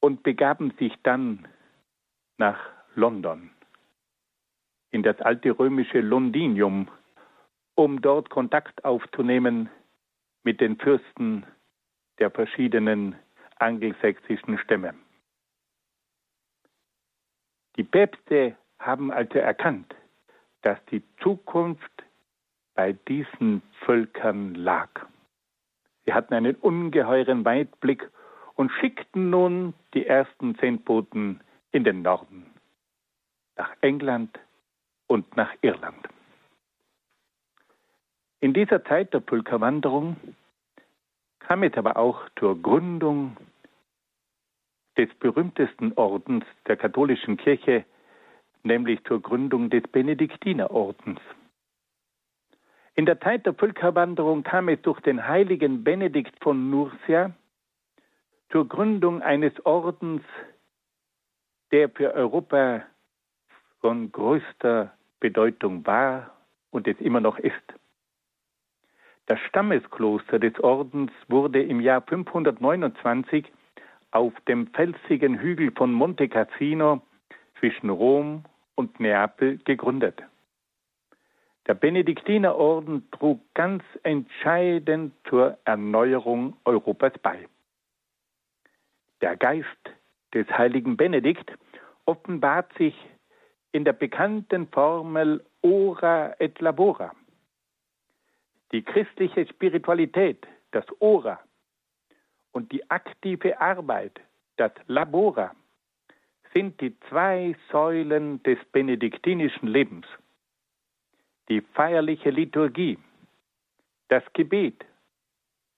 und 0.00 0.22
begaben 0.22 0.70
sich 0.78 0.94
dann 1.02 1.46
nach 2.38 2.58
London, 2.94 3.50
in 4.90 5.02
das 5.02 5.20
alte 5.20 5.58
römische 5.58 6.00
Londinium, 6.00 6.88
um 7.74 8.00
dort 8.00 8.30
Kontakt 8.30 8.82
aufzunehmen 8.82 9.68
mit 10.42 10.62
den 10.62 10.78
Fürsten 10.78 11.44
der 12.18 12.30
verschiedenen 12.30 13.14
angelsächsischen 13.58 14.56
Stämme. 14.58 14.94
Die 17.76 17.84
Päpste 17.84 18.56
haben 18.78 19.10
also 19.12 19.38
erkannt, 19.38 19.94
dass 20.62 20.78
die 20.86 21.02
Zukunft 21.22 21.92
bei 22.74 22.92
diesen 22.92 23.62
Völkern 23.84 24.54
lag. 24.54 24.88
Sie 26.04 26.14
hatten 26.14 26.34
einen 26.34 26.54
ungeheuren 26.56 27.44
Weitblick 27.44 28.08
und 28.54 28.70
schickten 28.72 29.30
nun 29.30 29.74
die 29.92 30.06
ersten 30.06 30.54
Sendboten 30.54 31.40
in 31.72 31.84
den 31.84 32.02
Norden, 32.02 32.46
nach 33.56 33.72
England 33.80 34.38
und 35.06 35.36
nach 35.36 35.52
Irland. 35.60 36.08
In 38.40 38.54
dieser 38.54 38.84
Zeit 38.84 39.12
der 39.12 39.20
Pulkerwanderung 39.20 40.16
kam 41.40 41.62
es 41.62 41.74
aber 41.74 41.96
auch 41.96 42.20
zur 42.38 42.60
Gründung 42.60 43.36
des 44.96 45.12
berühmtesten 45.14 45.92
Ordens 45.96 46.44
der 46.66 46.76
katholischen 46.76 47.36
Kirche, 47.36 47.84
nämlich 48.62 49.02
zur 49.04 49.20
Gründung 49.22 49.70
des 49.70 49.82
Benediktinerordens. 49.84 51.20
In 52.94 53.04
der 53.04 53.20
Zeit 53.20 53.44
der 53.44 53.54
Völkerwanderung 53.54 54.42
kam 54.42 54.68
es 54.68 54.80
durch 54.82 55.00
den 55.00 55.26
heiligen 55.28 55.84
Benedikt 55.84 56.42
von 56.42 56.70
Nursia 56.70 57.32
zur 58.50 58.66
Gründung 58.68 59.22
eines 59.22 59.52
Ordens, 59.66 60.22
der 61.72 61.90
für 61.90 62.14
Europa 62.14 62.82
von 63.80 64.10
größter 64.10 64.92
Bedeutung 65.20 65.86
war 65.86 66.30
und 66.70 66.88
es 66.88 66.98
immer 67.00 67.20
noch 67.20 67.38
ist. 67.38 67.54
Das 69.26 69.40
Stammeskloster 69.40 70.38
des 70.38 70.58
Ordens 70.60 71.10
wurde 71.28 71.62
im 71.62 71.80
Jahr 71.80 72.00
529 72.02 73.44
auf 74.16 74.32
dem 74.48 74.66
felsigen 74.68 75.38
Hügel 75.38 75.70
von 75.72 75.92
Monte 75.92 76.26
Cassino 76.26 77.02
zwischen 77.60 77.90
Rom 77.90 78.44
und 78.74 78.98
Neapel 78.98 79.58
gegründet. 79.58 80.22
Der 81.66 81.74
Benediktinerorden 81.74 83.10
trug 83.10 83.40
ganz 83.52 83.82
entscheidend 84.04 85.12
zur 85.28 85.58
Erneuerung 85.66 86.56
Europas 86.64 87.12
bei. 87.22 87.46
Der 89.20 89.36
Geist 89.36 89.66
des 90.32 90.48
heiligen 90.48 90.96
Benedikt 90.96 91.52
offenbart 92.06 92.72
sich 92.78 92.94
in 93.72 93.84
der 93.84 93.92
bekannten 93.92 94.66
Formel 94.68 95.44
Ora 95.60 96.34
et 96.38 96.58
Labora. 96.60 97.12
Die 98.72 98.82
christliche 98.82 99.46
Spiritualität, 99.46 100.46
das 100.70 100.86
Ora, 101.00 101.38
und 102.56 102.72
die 102.72 102.90
aktive 102.90 103.60
Arbeit, 103.60 104.18
das 104.56 104.72
Labora, 104.86 105.54
sind 106.54 106.80
die 106.80 106.98
zwei 107.10 107.54
Säulen 107.70 108.42
des 108.44 108.58
benediktinischen 108.72 109.68
Lebens. 109.68 110.06
Die 111.50 111.60
feierliche 111.60 112.30
Liturgie, 112.30 112.98
das 114.08 114.22
Gebet 114.32 114.86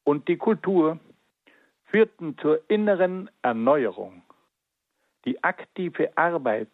und 0.04 0.28
die 0.28 0.36
Kultur 0.36 1.00
führten 1.86 2.38
zur 2.38 2.60
inneren 2.70 3.28
Erneuerung. 3.42 4.22
Die 5.24 5.42
aktive 5.42 6.16
Arbeit 6.16 6.70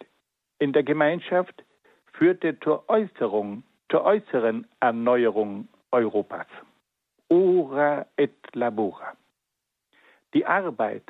in 0.59 0.75
der 0.75 0.83
Gemeinschaft 0.83 1.65
führte 2.13 2.61
zur 2.61 2.87
Äußerung, 2.91 3.63
zur 3.91 4.05
äußeren 4.05 4.67
Erneuerung 4.81 5.67
Europas. 5.93 6.49
Ora 7.31 8.07
et 8.19 8.37
labora. 8.53 9.17
Die 10.35 10.47
Arbeit 10.47 11.05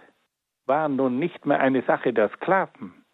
war 0.66 0.88
nun 0.88 1.18
nicht 1.18 1.46
mehr 1.46 1.60
eine 1.60 1.82
Sache 1.82 2.12
der 2.12 2.28
Sklaven, 2.30 3.04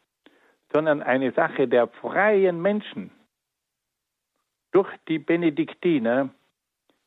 sondern 0.73 1.03
eine 1.03 1.33
Sache 1.33 1.69
der 1.69 1.87
freien 1.87 2.61
Menschen. 2.61 3.13
Durch 4.73 4.91
die 5.09 5.19
Benediktiner 5.19 6.31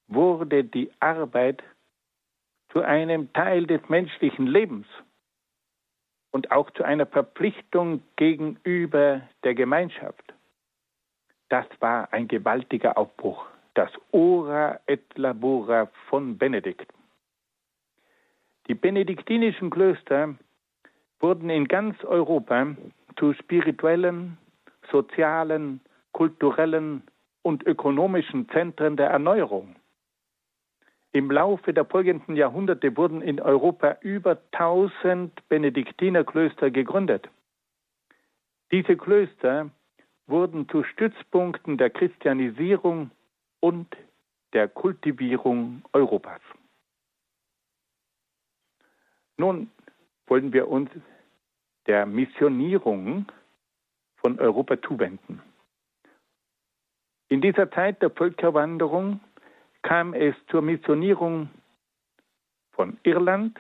wurde 0.07 0.63
die 0.63 0.89
Arbeit 1.01 1.63
zu 2.71 2.81
einem 2.81 3.31
Teil 3.33 3.67
des 3.67 3.81
menschlichen 3.89 4.47
Lebens 4.47 4.87
und 6.31 6.51
auch 6.51 6.71
zu 6.71 6.83
einer 6.83 7.05
Verpflichtung 7.05 8.01
gegenüber 8.15 9.21
der 9.43 9.53
Gemeinschaft. 9.53 10.33
Das 11.49 11.65
war 11.79 12.11
ein 12.13 12.27
gewaltiger 12.27 12.97
Aufbruch, 12.97 13.45
das 13.73 13.91
Ora 14.11 14.79
et 14.87 15.17
Labora 15.17 15.89
von 16.09 16.37
Benedikt. 16.37 16.92
Die 18.67 18.75
benediktinischen 18.75 19.69
Klöster 19.69 20.35
wurden 21.19 21.49
in 21.49 21.67
ganz 21.67 22.01
Europa 22.03 22.75
zu 23.17 23.33
spirituellen, 23.33 24.37
sozialen, 24.91 25.81
kulturellen 26.11 27.03
und 27.41 27.65
ökonomischen 27.65 28.47
Zentren 28.49 28.95
der 28.95 29.09
Erneuerung. 29.09 29.75
Im 31.11 31.29
Laufe 31.29 31.73
der 31.73 31.85
folgenden 31.85 32.35
Jahrhunderte 32.35 32.97
wurden 32.97 33.21
in 33.21 33.39
Europa 33.39 33.97
über 34.01 34.37
1000 34.51 35.47
Benediktinerklöster 35.47 36.71
gegründet. 36.71 37.29
Diese 38.71 38.97
Klöster 38.97 39.69
wurden 40.25 40.67
zu 40.69 40.83
Stützpunkten 40.83 41.77
der 41.77 41.91
Christianisierung 41.91 43.11
und 43.59 43.95
der 44.53 44.67
Kultivierung 44.67 45.83
Europas. 45.93 46.41
Nun 49.37 49.69
wollen 50.27 50.53
wir 50.53 50.67
uns 50.67 50.89
der 51.87 52.05
Missionierung 52.05 53.25
von 54.17 54.39
Europa 54.39 54.81
zuwenden. 54.81 55.41
In 57.29 57.41
dieser 57.41 57.69
Zeit 57.71 58.01
der 58.01 58.11
Völkerwanderung 58.11 59.19
kam 59.81 60.13
es 60.13 60.35
zur 60.49 60.61
Missionierung 60.61 61.49
von 62.71 62.97
Irland, 63.03 63.59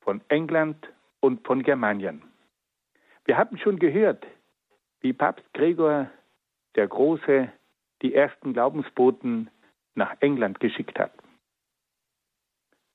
von 0.00 0.20
England 0.28 0.88
und 1.20 1.46
von 1.46 1.62
Germanien. 1.62 2.22
Wir 3.24 3.36
haben 3.36 3.58
schon 3.58 3.78
gehört, 3.78 4.26
wie 5.00 5.12
Papst 5.12 5.44
Gregor 5.54 6.10
der 6.74 6.88
Große 6.88 7.52
die 8.00 8.14
ersten 8.14 8.52
Glaubensboten 8.52 9.50
nach 9.94 10.16
England 10.20 10.58
geschickt 10.60 10.98
hat. 10.98 11.12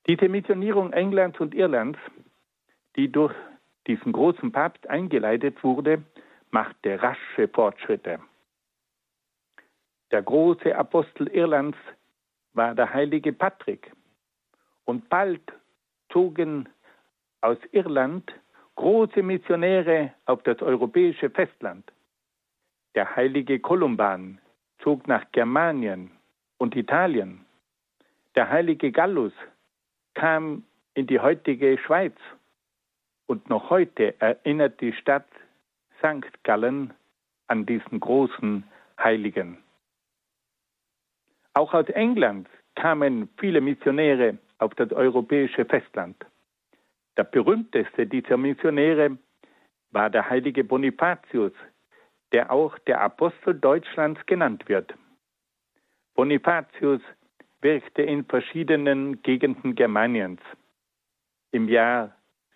Diese 0.08 0.30
Missionierung 0.30 0.94
Englands 0.94 1.40
und 1.40 1.54
Irlands, 1.54 2.00
die 2.96 3.12
durch 3.12 3.36
diesen 3.88 4.14
großen 4.14 4.52
Papst 4.52 4.88
eingeleitet 4.90 5.62
wurde, 5.64 6.02
machte 6.52 7.02
rasche 7.02 7.48
Fortschritte. 7.50 8.20
Der 10.12 10.22
große 10.22 10.74
Apostel 10.74 11.28
Irlands 11.28 11.78
war 12.54 12.74
der 12.74 12.94
heilige 12.94 13.34
Patrick. 13.34 13.92
Und 14.86 15.10
bald 15.10 15.42
zogen 16.10 16.70
aus 17.42 17.58
Irland 17.74 18.34
große 18.76 19.22
Missionäre 19.22 20.14
auf 20.26 20.42
das 20.44 20.62
europäische 20.62 21.30
Festland. 21.30 21.92
Der 22.96 23.16
heilige 23.16 23.60
Kolumban 23.60 24.40
zog 24.80 25.08
nach 25.08 25.30
Germanien 25.34 26.12
und 26.58 26.76
Italien. 26.78 27.46
Der 28.36 28.50
heilige 28.50 28.92
Gallus 28.92 29.34
kam 30.18 30.64
in 30.96 31.06
die 31.06 31.20
heutige 31.20 31.78
Schweiz. 31.78 32.16
Und 33.28 33.50
noch 33.50 33.70
heute 33.70 34.20
erinnert 34.20 34.82
die 34.82 34.94
Stadt 34.94 35.28
St. 36.00 36.44
Gallen 36.44 36.94
an 37.48 37.66
diesen 37.68 38.00
großen 38.00 38.64
Heiligen. 38.98 39.60
Auch 41.54 41.74
aus 41.74 41.88
England 41.90 42.48
kamen 42.76 43.30
viele 43.38 43.62
Missionäre 43.62 44.40
auf 44.58 44.74
das 44.76 44.92
europäische 44.92 45.66
Festland. 45.66 46.26
Der 47.16 47.24
berühmteste 47.24 48.08
dieser 48.08 48.38
Missionäre 48.38 49.18
war 49.92 50.10
der 50.10 50.28
heilige 50.30 50.64
Bonifatius, 50.64 51.54
der 52.32 52.52
auch 52.52 52.78
der 52.80 53.02
Apostel 53.02 53.54
Deutschlands 53.54 54.26
genannt 54.26 54.68
wird. 54.68 54.94
Bonifatius 56.16 57.02
wirkte 57.68 58.02
in 58.02 58.24
verschiedenen 58.24 59.22
Gegenden 59.24 59.76
Germaniens. 59.76 60.40
Im 61.52 61.68
Jahr 61.68 62.16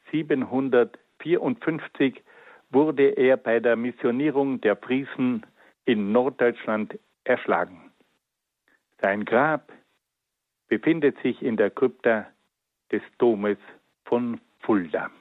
754 0.10 2.24
wurde 2.70 3.10
er 3.10 3.36
bei 3.36 3.60
der 3.60 3.76
Missionierung 3.76 4.62
der 4.62 4.78
Friesen 4.78 5.46
in 5.84 6.14
Norddeutschland 6.14 6.98
erschlagen. 7.26 7.92
Sein 9.02 9.26
Grab 9.26 9.74
befindet 10.70 11.22
sich 11.22 11.42
in 11.42 11.58
der 11.58 11.72
Krypta 11.72 12.28
des 12.90 13.02
Domes 13.18 13.58
von 14.06 14.40
Fulda. 14.62 15.12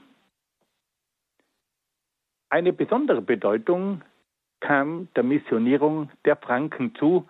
Eine 2.48 2.72
besondere 2.72 3.22
Bedeutung 3.22 4.02
kam 4.60 5.08
der 5.16 5.24
Missionierung 5.24 6.12
der 6.24 6.36
Franken 6.36 6.94
zu, 6.94 7.26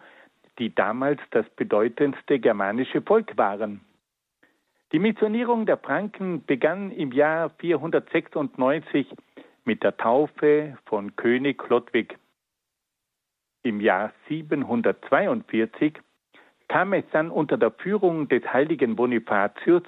die 0.60 0.72
damals 0.72 1.20
das 1.30 1.48
bedeutendste 1.56 2.38
germanische 2.38 3.00
Volk 3.00 3.36
waren. 3.36 3.80
Die 4.92 4.98
Missionierung 4.98 5.66
der 5.66 5.78
Franken 5.78 6.44
begann 6.44 6.90
im 6.90 7.12
Jahr 7.12 7.50
496 7.58 9.06
mit 9.64 9.82
der 9.82 9.96
Taufe 9.96 10.76
von 10.84 11.16
König 11.16 11.58
Chlodwig. 11.58 12.18
Im 13.62 13.80
Jahr 13.80 14.12
742 14.28 15.98
kam 16.68 16.92
es 16.92 17.04
dann 17.12 17.30
unter 17.30 17.56
der 17.56 17.70
Führung 17.70 18.28
des 18.28 18.44
heiligen 18.52 18.96
Bonifatius 18.96 19.82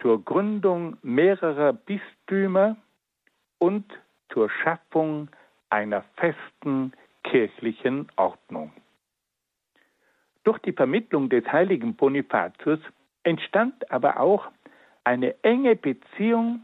zur 0.00 0.24
Gründung 0.24 0.96
mehrerer 1.02 1.72
Bistümer 1.72 2.76
und 3.58 3.84
zur 4.32 4.50
Schaffung 4.50 5.28
einer 5.70 6.02
festen 6.16 6.92
kirchlichen 7.22 8.08
Ordnung. 8.16 8.72
Durch 10.44 10.58
die 10.58 10.72
Vermittlung 10.72 11.30
des 11.30 11.44
heiligen 11.50 11.96
Bonifatius 11.96 12.80
entstand 13.22 13.90
aber 13.90 14.20
auch 14.20 14.50
eine 15.02 15.42
enge 15.42 15.74
Beziehung 15.74 16.62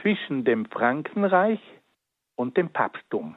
zwischen 0.00 0.44
dem 0.44 0.66
Frankenreich 0.66 1.60
und 2.36 2.56
dem 2.56 2.70
Papsttum. 2.70 3.36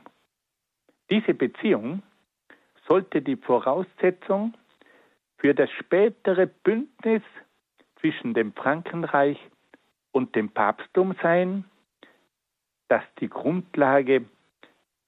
Diese 1.09 1.33
Beziehung 1.33 2.03
sollte 2.87 3.21
die 3.21 3.35
Voraussetzung 3.35 4.53
für 5.37 5.53
das 5.53 5.69
spätere 5.71 6.47
Bündnis 6.47 7.23
zwischen 7.99 8.33
dem 8.33 8.53
Frankenreich 8.53 9.37
und 10.11 10.35
dem 10.35 10.49
Papsttum 10.49 11.15
sein, 11.21 11.65
das 12.87 13.03
die 13.19 13.29
Grundlage 13.29 14.25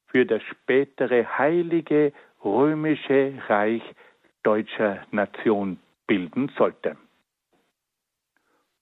für 0.07 0.25
das 0.25 0.41
spätere 0.43 1.25
heilige 1.37 2.13
römische 2.43 3.33
Reich 3.47 3.83
deutscher 4.43 5.05
Nation 5.11 5.79
bilden 6.07 6.51
sollte. 6.57 6.97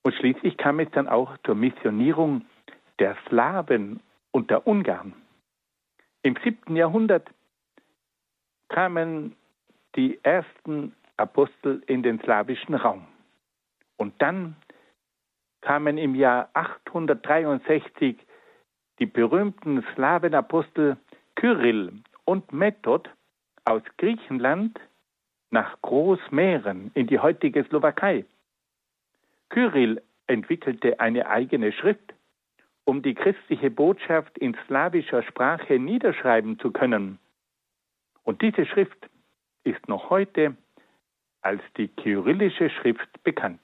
Und 0.04 0.15
schließlich 0.15 0.58
kam 0.58 0.80
es 0.80 0.89
dann 0.91 1.08
auch 1.08 1.38
zur 1.45 1.56
Missionierung 1.56 2.45
der 3.00 3.15
Slawen 3.28 4.02
und 4.32 4.50
der 4.50 4.65
Ungarn. 4.65 5.13
Im 6.24 6.36
siebten 6.43 6.76
Jahrhundert 6.76 7.30
kamen 8.69 9.36
die 9.95 10.19
ersten 10.24 10.95
Apostel 11.17 11.84
in 11.88 12.04
den 12.04 12.19
slawischen 12.21 12.76
Raum. 12.76 13.06
Und 13.97 14.19
dann 14.21 14.56
kamen 15.62 15.97
im 15.97 16.15
Jahr 16.15 16.50
863 16.54 18.17
die 19.00 19.06
berühmten 19.06 19.84
Slawenapostel 19.93 20.97
Kyrill 21.36 22.02
und 22.26 22.52
Method 22.52 23.10
aus 23.65 23.82
Griechenland 23.97 24.80
nach 25.51 25.79
Großmähren 25.81 26.91
in 26.93 27.07
die 27.07 27.19
heutige 27.19 27.63
Slowakei. 27.65 28.25
Kyrill 29.49 30.01
entwickelte 30.27 30.99
eine 30.99 31.27
eigene 31.27 31.71
Schrift, 31.73 32.13
um 32.85 33.01
die 33.01 33.13
christliche 33.13 33.69
Botschaft 33.69 34.37
in 34.37 34.57
slawischer 34.65 35.23
Sprache 35.23 35.77
niederschreiben 35.77 36.57
zu 36.59 36.71
können. 36.71 37.19
Und 38.23 38.41
diese 38.41 38.65
Schrift 38.65 39.09
ist 39.63 39.87
noch 39.87 40.09
heute 40.09 40.55
als 41.41 41.61
die 41.77 41.87
kyrillische 41.87 42.69
Schrift 42.69 43.23
bekannt. 43.23 43.59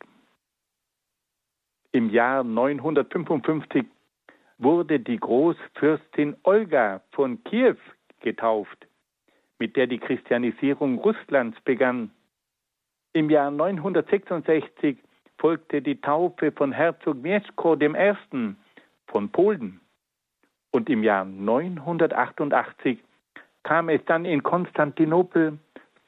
Im 1.91 2.09
Jahr 2.09 2.43
955 2.43 3.85
wurde 4.57 4.99
die 4.99 5.17
Großfürstin 5.17 6.35
Olga 6.43 7.01
von 7.11 7.43
Kiew 7.43 7.77
getauft, 8.21 8.86
mit 9.59 9.75
der 9.75 9.87
die 9.87 9.99
Christianisierung 9.99 10.99
Russlands 10.99 11.59
begann. 11.61 12.11
Im 13.13 13.29
Jahr 13.29 13.51
966 13.51 14.97
folgte 15.37 15.81
die 15.81 15.99
Taufe 15.99 16.51
von 16.51 16.71
Herzog 16.71 17.17
Mieszko 17.17 17.75
I. 17.75 18.15
von 19.07 19.29
Polen. 19.31 19.79
Und 20.71 20.89
im 20.89 21.03
Jahr 21.03 21.25
988 21.25 22.99
kam 23.63 23.89
es 23.89 24.03
dann 24.05 24.25
in 24.25 24.43
Konstantinopel 24.43 25.57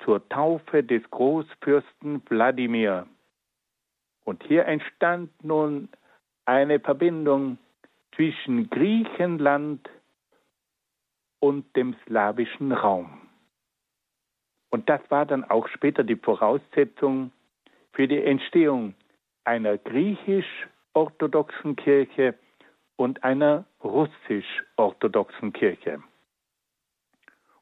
zur 0.03 0.27
Taufe 0.29 0.83
des 0.83 1.03
Großfürsten 1.09 2.21
Wladimir. 2.29 3.07
Und 4.23 4.43
hier 4.43 4.65
entstand 4.65 5.31
nun 5.43 5.89
eine 6.45 6.79
Verbindung 6.79 7.57
zwischen 8.15 8.69
Griechenland 8.69 9.89
und 11.39 11.75
dem 11.75 11.95
slawischen 12.05 12.71
Raum. 12.71 13.28
Und 14.69 14.87
das 14.89 15.01
war 15.09 15.25
dann 15.25 15.43
auch 15.43 15.67
später 15.67 16.03
die 16.03 16.15
Voraussetzung 16.15 17.31
für 17.93 18.07
die 18.07 18.23
Entstehung 18.23 18.93
einer 19.43 19.77
griechisch-orthodoxen 19.77 21.75
Kirche 21.75 22.35
und 22.95 23.23
einer 23.23 23.65
russisch-orthodoxen 23.83 25.53
Kirche. 25.53 26.01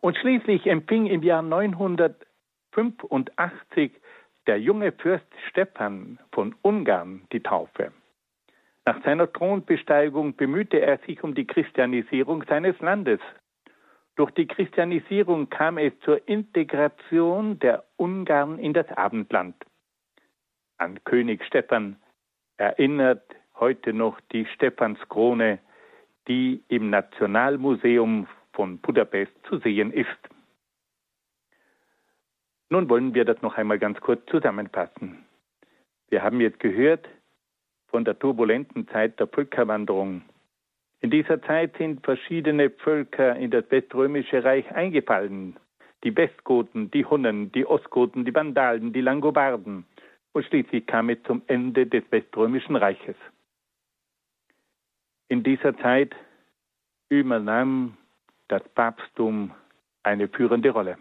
Und 0.02 0.18
schließlich 0.18 0.68
empfing 0.68 1.06
im 1.08 1.24
Jahr 1.24 1.42
985 1.42 3.94
der 4.48 4.60
junge 4.60 4.92
Fürst 4.92 5.26
Stephan 5.50 6.20
von 6.32 6.54
Ungarn 6.62 7.22
die 7.32 7.42
Taufe. 7.42 7.92
Nach 8.86 9.04
seiner 9.04 9.32
Thronbesteigung 9.32 10.36
bemühte 10.36 10.80
er 10.80 10.98
sich 11.00 11.24
um 11.24 11.34
die 11.36 11.46
Christianisierung 11.46 12.44
seines 12.48 12.80
Landes. 12.80 13.20
Durch 14.18 14.32
die 14.32 14.48
Christianisierung 14.48 15.48
kam 15.50 15.78
es 15.78 15.94
zur 16.00 16.28
Integration 16.28 17.60
der 17.60 17.86
Ungarn 17.98 18.58
in 18.58 18.74
das 18.74 18.90
Abendland. 18.98 19.56
An 20.80 21.04
König 21.04 21.46
Stephan 21.46 21.98
erinnert 22.58 23.24
heute 23.60 23.94
noch 23.94 24.20
die 24.32 24.48
Stephanskrone, 24.56 25.60
die 26.28 26.64
im 26.68 26.90
Nationalmuseum 26.90 28.28
von 28.54 28.80
Budapest 28.80 29.34
zu 29.48 29.60
sehen 29.60 29.94
ist. 29.94 30.10
Nun 32.70 32.90
wollen 32.90 33.14
wir 33.14 33.24
das 33.24 33.40
noch 33.44 33.56
einmal 33.56 33.78
ganz 33.78 34.02
kurz 34.02 34.26
zusammenfassen. 34.32 35.26
Wir 36.10 36.24
haben 36.24 36.42
jetzt 36.42 36.60
gehört 36.60 37.08
von 37.86 38.04
der 38.04 38.18
turbulenten 38.18 38.88
Zeit 38.88 39.20
der 39.20 39.28
Völkerwanderung. 39.28 40.24
In 41.02 41.12
dieser 41.12 41.42
Zeit 41.44 41.78
sind 41.78 42.04
verschiedene 42.04 42.70
Völker 42.70 43.36
in 43.36 43.52
das 43.52 43.70
Weströmische 43.70 44.44
Reich 44.44 44.70
eingefallen. 44.72 45.58
Die 46.04 46.16
Westgoten, 46.16 46.90
die 46.92 47.06
Hunnen, 47.06 47.52
die 47.52 47.66
Ostgoten, 47.66 48.26
die 48.26 48.34
Vandalen, 48.34 48.94
die 48.94 49.02
Langobarden. 49.02 49.86
Und 50.34 50.46
schließlich 50.46 50.86
kam 50.86 51.10
es 51.10 51.22
zum 51.24 51.42
Ende 51.48 51.86
des 51.86 52.04
Weströmischen 52.12 52.76
Reiches. 52.76 53.16
In 55.30 55.44
dieser 55.44 55.78
Zeit 55.78 56.16
übernahm 57.10 57.98
das 58.48 58.64
Papsttum 58.70 59.52
eine 60.04 60.28
führende 60.28 60.70
Rolle. 60.70 60.98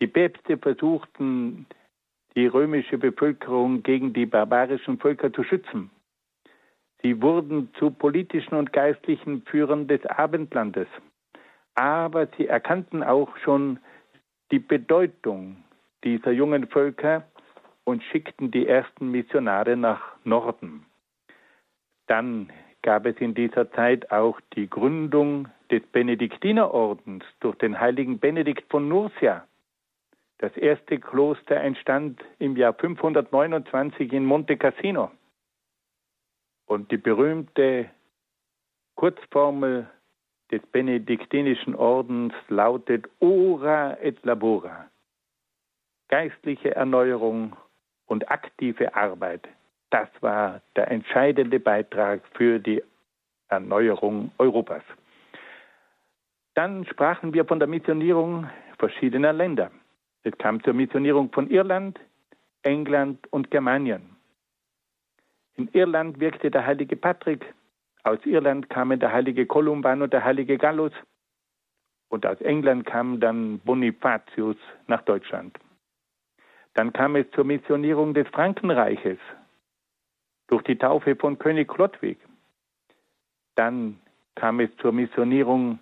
Die 0.00 0.06
Päpste 0.06 0.56
versuchten, 0.58 1.66
die 2.34 2.46
römische 2.46 2.98
Bevölkerung 2.98 3.82
gegen 3.82 4.12
die 4.12 4.26
barbarischen 4.26 4.98
Völker 4.98 5.32
zu 5.32 5.44
schützen. 5.44 5.90
Sie 7.02 7.20
wurden 7.20 7.68
zu 7.74 7.90
politischen 7.90 8.54
und 8.54 8.72
geistlichen 8.72 9.42
Führern 9.42 9.88
des 9.88 10.04
Abendlandes. 10.06 10.86
Aber 11.74 12.28
sie 12.36 12.46
erkannten 12.46 13.02
auch 13.02 13.36
schon 13.38 13.78
die 14.50 14.60
Bedeutung 14.60 15.56
dieser 16.04 16.30
jungen 16.30 16.68
Völker 16.68 17.24
und 17.84 18.02
schickten 18.04 18.50
die 18.50 18.66
ersten 18.66 19.10
Missionare 19.10 19.76
nach 19.76 20.00
Norden. 20.24 20.86
Dann 22.06 22.50
gab 22.82 23.06
es 23.06 23.16
in 23.18 23.34
dieser 23.34 23.70
Zeit 23.72 24.10
auch 24.12 24.40
die 24.54 24.68
Gründung 24.68 25.48
des 25.70 25.82
Benediktinerordens 25.92 27.24
durch 27.40 27.56
den 27.56 27.80
heiligen 27.80 28.18
Benedikt 28.18 28.70
von 28.70 28.88
Nursia. 28.88 29.46
Das 30.38 30.56
erste 30.56 30.98
Kloster 30.98 31.56
entstand 31.56 32.20
im 32.38 32.56
Jahr 32.56 32.74
529 32.74 34.12
in 34.12 34.24
Monte 34.24 34.56
Cassino. 34.56 35.10
Und 36.72 36.90
die 36.90 36.96
berühmte 36.96 37.90
Kurzformel 38.94 39.90
des 40.50 40.62
benediktinischen 40.72 41.74
Ordens 41.74 42.32
lautet 42.48 43.10
Ora 43.20 43.98
et 44.00 44.24
Labora. 44.24 44.88
Geistliche 46.08 46.74
Erneuerung 46.74 47.54
und 48.06 48.30
aktive 48.30 48.94
Arbeit. 48.94 49.46
Das 49.90 50.08
war 50.22 50.62
der 50.74 50.90
entscheidende 50.90 51.60
Beitrag 51.60 52.22
für 52.32 52.58
die 52.58 52.82
Erneuerung 53.48 54.32
Europas. 54.38 54.82
Dann 56.54 56.86
sprachen 56.86 57.34
wir 57.34 57.44
von 57.44 57.58
der 57.58 57.68
Missionierung 57.68 58.48
verschiedener 58.78 59.34
Länder. 59.34 59.70
Es 60.22 60.32
kam 60.38 60.64
zur 60.64 60.72
Missionierung 60.72 61.30
von 61.32 61.50
Irland, 61.50 62.00
England 62.62 63.30
und 63.30 63.50
Germanien. 63.50 64.11
In 65.56 65.68
Irland 65.72 66.20
wirkte 66.20 66.50
der 66.50 66.66
heilige 66.66 66.96
Patrick. 66.96 67.54
Aus 68.04 68.18
Irland 68.24 68.68
kamen 68.70 68.98
der 68.98 69.12
heilige 69.12 69.46
Kolumban 69.46 70.02
und 70.02 70.12
der 70.12 70.24
heilige 70.24 70.58
Gallus. 70.58 70.92
Und 72.08 72.26
aus 72.26 72.40
England 72.40 72.86
kam 72.86 73.20
dann 73.20 73.58
Bonifatius 73.60 74.56
nach 74.86 75.02
Deutschland. 75.02 75.58
Dann 76.74 76.92
kam 76.92 77.16
es 77.16 77.30
zur 77.32 77.44
Missionierung 77.44 78.14
des 78.14 78.26
Frankenreiches 78.28 79.18
durch 80.48 80.62
die 80.64 80.76
Taufe 80.76 81.16
von 81.16 81.38
König 81.38 81.68
Chlodwig. 81.68 82.18
Dann 83.54 84.00
kam 84.34 84.60
es 84.60 84.74
zur 84.78 84.92
Missionierung 84.92 85.78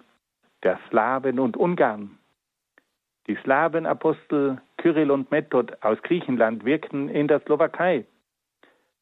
der 0.63 0.79
Slawen 0.89 1.39
und 1.39 1.57
Ungarn. 1.57 2.19
Die 3.27 3.37
Slawenapostel 3.37 4.61
Kyrill 4.79 5.11
und 5.11 5.31
Method 5.31 5.73
aus 5.81 6.03
Griechenland 6.03 6.65
wirkten 6.65 7.09
in 7.09 7.29
der 7.29 7.41
Slowakei. 7.41 8.05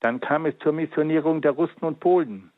Dann 0.00 0.20
kam 0.20 0.46
es 0.46 0.58
zur 0.60 0.72
Missionierung 0.72 1.40
der 1.40 1.52
Russen 1.52 1.84
und 1.84 2.00
Polen. 2.00 2.52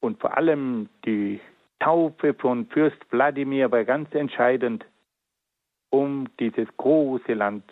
Und 0.00 0.20
vor 0.20 0.36
allem 0.36 0.88
die 1.04 1.40
Taufe 1.80 2.34
von 2.34 2.66
Fürst 2.66 2.98
Wladimir 3.10 3.70
war 3.70 3.84
ganz 3.84 4.12
entscheidend, 4.14 4.84
um 5.90 6.28
dieses 6.38 6.68
große 6.76 7.34
Land 7.34 7.64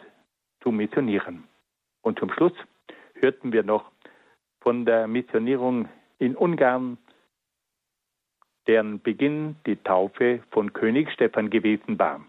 zu 0.62 0.72
missionieren. 0.72 1.44
Und 2.02 2.18
zum 2.18 2.30
Schluss 2.30 2.52
hörten 3.14 3.52
wir 3.52 3.62
noch 3.62 3.90
von 4.60 4.84
der 4.84 5.06
Missionierung 5.06 5.88
in 6.18 6.36
Ungarn, 6.36 6.98
deren 8.66 9.00
Beginn 9.00 9.56
die 9.66 9.76
Taufe 9.76 10.42
von 10.50 10.72
König 10.72 11.10
Stephan 11.12 11.50
gewesen 11.50 11.98
war. 11.98 12.20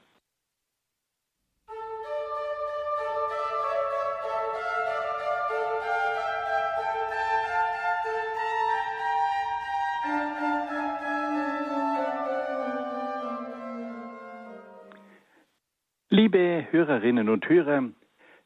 Hörerinnen 16.72 17.30
und 17.30 17.48
Hörer, 17.48 17.90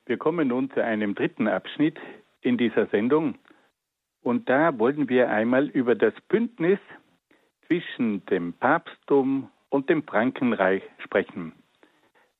wir 0.05 0.17
kommen 0.17 0.49
nun 0.49 0.69
zu 0.71 0.84
einem 0.84 1.15
dritten 1.15 1.47
Abschnitt 1.47 1.97
in 2.41 2.57
dieser 2.57 2.88
Sendung. 2.88 3.36
Und 4.21 4.49
da 4.49 4.77
wollen 4.77 5.10
wir 5.10 5.29
einmal 5.29 5.67
über 5.69 5.95
das 5.95 6.13
Bündnis 6.27 6.79
zwischen 7.67 8.25
dem 8.27 8.53
Papsttum 8.53 9.49
und 9.69 9.89
dem 9.89 10.03
Frankenreich 10.03 10.84
sprechen. 10.99 11.53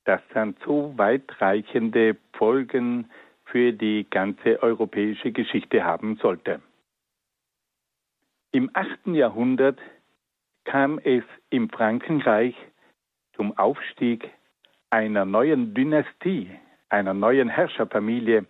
Das 0.04 0.20
dann 0.34 0.56
so 0.64 0.92
weitreichende 0.96 2.16
Folgen 2.34 3.10
für 3.44 3.72
die 3.72 4.06
ganze 4.08 4.62
europäische 4.62 5.32
Geschichte 5.32 5.84
haben 5.84 6.16
sollte. 6.16 6.60
Im 8.52 8.70
8. 8.74 9.06
Jahrhundert 9.08 9.80
kam 10.64 10.98
es 10.98 11.24
im 11.50 11.70
Frankenreich 11.70 12.54
zum 13.34 13.56
Aufstieg 13.56 14.30
einer 14.92 15.24
neuen 15.24 15.72
Dynastie, 15.72 16.50
einer 16.90 17.14
neuen 17.14 17.48
Herrscherfamilie. 17.48 18.44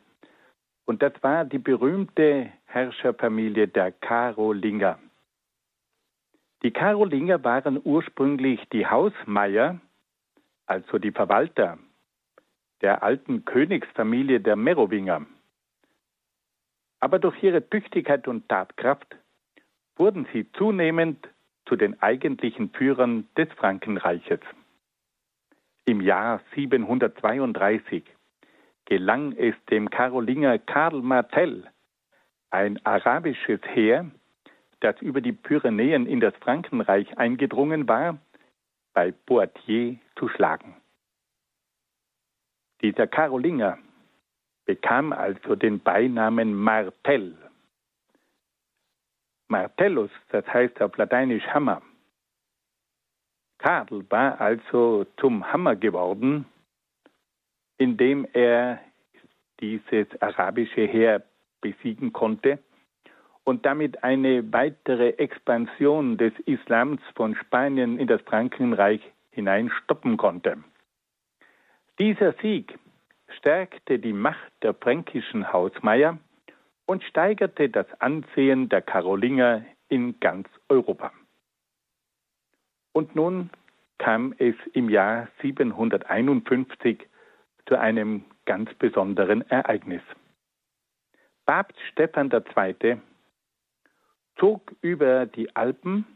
Und 0.85 1.01
das 1.01 1.13
war 1.23 1.45
die 1.45 1.61
berühmte 1.61 2.51
Herrscherfamilie 2.65 3.69
der 3.69 3.93
Karolinger. 3.93 4.99
Die 6.65 6.73
Karolinger 6.73 7.45
waren 7.45 7.81
ursprünglich 7.85 8.61
die 8.73 8.87
Hausmeier, 8.87 9.81
also 10.67 10.99
die 10.99 11.13
Verwalter 11.13 11.79
der 12.81 13.05
alten 13.05 13.45
Königsfamilie 13.45 14.41
der 14.41 14.57
Merowinger. 14.57 15.25
Aber 16.99 17.21
durch 17.21 17.41
ihre 17.41 17.69
Tüchtigkeit 17.69 18.27
und 18.27 18.49
Tatkraft 18.49 19.15
wurden 19.95 20.27
sie 20.33 20.51
zunehmend 20.53 21.29
zu 21.67 21.77
den 21.77 22.03
eigentlichen 22.03 22.71
Führern 22.71 23.29
des 23.37 23.49
Frankenreiches. 23.53 24.41
Im 25.85 26.01
Jahr 26.01 26.41
732 26.55 28.05
gelang 28.85 29.33
es 29.33 29.55
dem 29.71 29.91
Karolinger 29.91 30.59
Karl 30.59 31.03
Martell, 31.03 31.69
ein 32.51 32.85
arabisches 32.85 33.61
Heer, 33.65 34.11
das 34.81 35.01
über 35.01 35.21
die 35.21 35.33
Pyrenäen 35.33 36.07
in 36.07 36.21
das 36.21 36.35
Frankenreich 36.37 37.19
eingedrungen 37.19 37.89
war, 37.89 38.19
bei 38.93 39.13
Poitiers 39.13 39.97
zu 40.17 40.29
schlagen. 40.29 40.77
Dieser 42.83 43.07
Karolinger 43.07 43.79
bekam 44.67 45.13
also 45.13 45.57
den 45.57 45.81
Beinamen 45.81 46.55
Martell. 46.55 47.37
Martellus, 49.49 50.11
das 50.31 50.47
heißt 50.47 50.81
auf 50.81 50.97
Lateinisch 50.97 51.47
Hammer. 51.49 51.83
Karl 53.63 54.05
war 54.11 54.41
also 54.41 55.07
zum 55.19 55.53
Hammer 55.53 55.77
geworden, 55.77 56.47
indem 57.79 58.27
er 58.33 58.81
dieses 59.61 60.09
arabische 60.21 60.83
Heer 60.83 61.23
besiegen 61.61 62.13
konnte 62.13 62.59
und 63.45 63.65
damit 63.65 64.03
eine 64.03 64.53
weitere 64.53 65.11
Expansion 65.11 66.17
des 66.17 66.33
Islams 66.47 67.01
von 67.15 67.37
Spanien 67.37 68.01
in 68.01 68.09
das 68.09 68.21
Frankenreich 68.23 69.01
hinein 69.31 69.71
stoppen 69.71 70.17
konnte. 70.17 70.59
Dieser 72.01 72.33
Sieg 72.43 72.77
stärkte 73.29 74.01
die 74.01 74.13
Macht 74.13 74.53
der 74.63 74.75
fränkischen 74.75 75.53
Hausmeier 75.53 76.19
und 76.87 77.05
steigerte 77.05 77.69
das 77.69 77.87
Ansehen 78.01 78.69
der 78.69 78.83
Karolinger 78.83 79.65
in 79.89 80.19
ganz 80.19 80.49
Europa. 80.69 81.13
Und 82.93 83.15
nun 83.17 83.51
kam 83.99 84.35
es 84.39 84.55
im 84.73 84.89
Jahr 84.89 85.29
751 85.41 87.07
zu 87.67 87.79
einem 87.79 88.25
ganz 88.45 88.73
besonderen 88.75 89.49
Ereignis. 89.49 90.03
Papst 91.47 91.79
Stephan 91.93 92.31
II. 92.31 92.99
zog 94.37 94.75
über 94.81 95.27
die 95.27 95.55
Alpen 95.55 96.07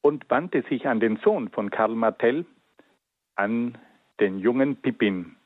und 0.00 0.28
wandte 0.30 0.62
sich 0.68 0.86
an 0.86 1.00
den 1.00 1.16
Sohn 1.18 1.48
von 1.48 1.70
Karl 1.70 1.94
Martell, 1.94 2.44
an 3.34 3.78
den 4.20 4.38
jungen 4.38 4.76
Pippin. 4.76 5.36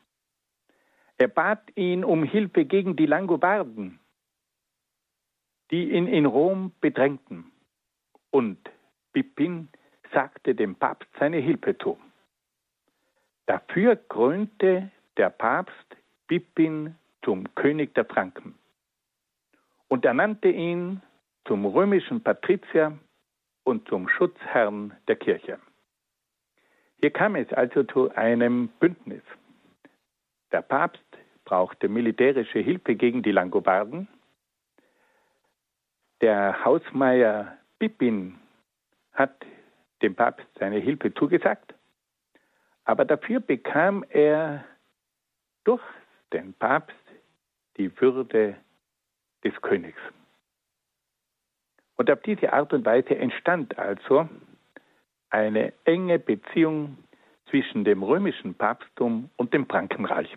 Er 1.19 1.29
bat 1.29 1.63
ihn 1.77 2.05
um 2.05 2.25
Hilfe 2.25 2.65
gegen 2.65 2.97
die 2.97 3.07
Langobarden, 3.07 3.99
die 5.71 5.93
ihn 5.93 6.07
in 6.07 6.27
Rom 6.27 6.73
bedrängten. 6.81 7.53
Und 8.31 8.59
Pippin 9.13 9.69
sagte 10.17 10.55
dem 10.55 10.77
Papst 10.77 11.11
seine 11.21 11.37
Hilfe 11.37 11.77
zu. 11.77 11.99
Dafür 13.45 13.97
krönte 13.97 14.91
der 15.19 15.29
Papst 15.29 15.89
Pippin 16.27 16.95
zum 17.23 17.55
König 17.55 17.95
der 17.95 18.07
Franken 18.07 18.55
und 19.89 20.07
ernannte 20.07 20.49
ihn 20.49 21.03
zum 21.47 21.67
römischen 21.67 22.23
Patrizier 22.23 22.99
und 23.65 23.87
zum 23.89 24.09
Schutzherrn 24.09 24.97
der 25.07 25.17
Kirche. 25.17 25.59
Hier 26.99 27.11
kam 27.11 27.37
es 27.37 27.53
also 27.53 27.85
zu 27.85 28.11
einem 28.17 28.69
Bündnis. 28.81 29.23
Der 30.51 30.63
Papst 30.63 31.05
brauchte 31.45 31.91
militärische 31.91 32.61
Hilfe 32.61 32.95
gegen 32.95 33.23
die 33.23 33.33
Langobarden. 33.33 34.09
Der 36.23 36.65
Hausmeier 36.65 37.59
Pippin 37.79 38.39
hat 39.13 39.45
dem 40.03 40.15
Papst 40.15 40.47
seine 40.59 40.79
Hilfe 40.79 41.13
zugesagt, 41.15 41.75
aber 42.85 43.05
dafür 43.05 43.41
bekam 43.41 44.05
er 44.11 44.65
durch 45.65 45.83
den 46.33 46.55
Papst 46.55 46.97
die 47.77 48.01
Würde 48.01 48.57
des 49.45 49.55
Königs. 49.63 50.01
Und 51.97 52.11
auf 52.11 52.21
diese 52.23 52.53
Art 52.53 52.73
und 52.73 52.85
Weise 52.85 53.17
entstand 53.17 53.79
also 53.79 54.29
eine 55.31 55.73
enge 55.85 56.19
Beziehung 56.19 56.99
zwischen 57.49 57.85
dem 57.85 58.03
römischen 58.03 58.55
Papsttum 58.55 59.31
und 59.37 59.55
dem 59.55 59.67
Frankenreich. 59.67 60.37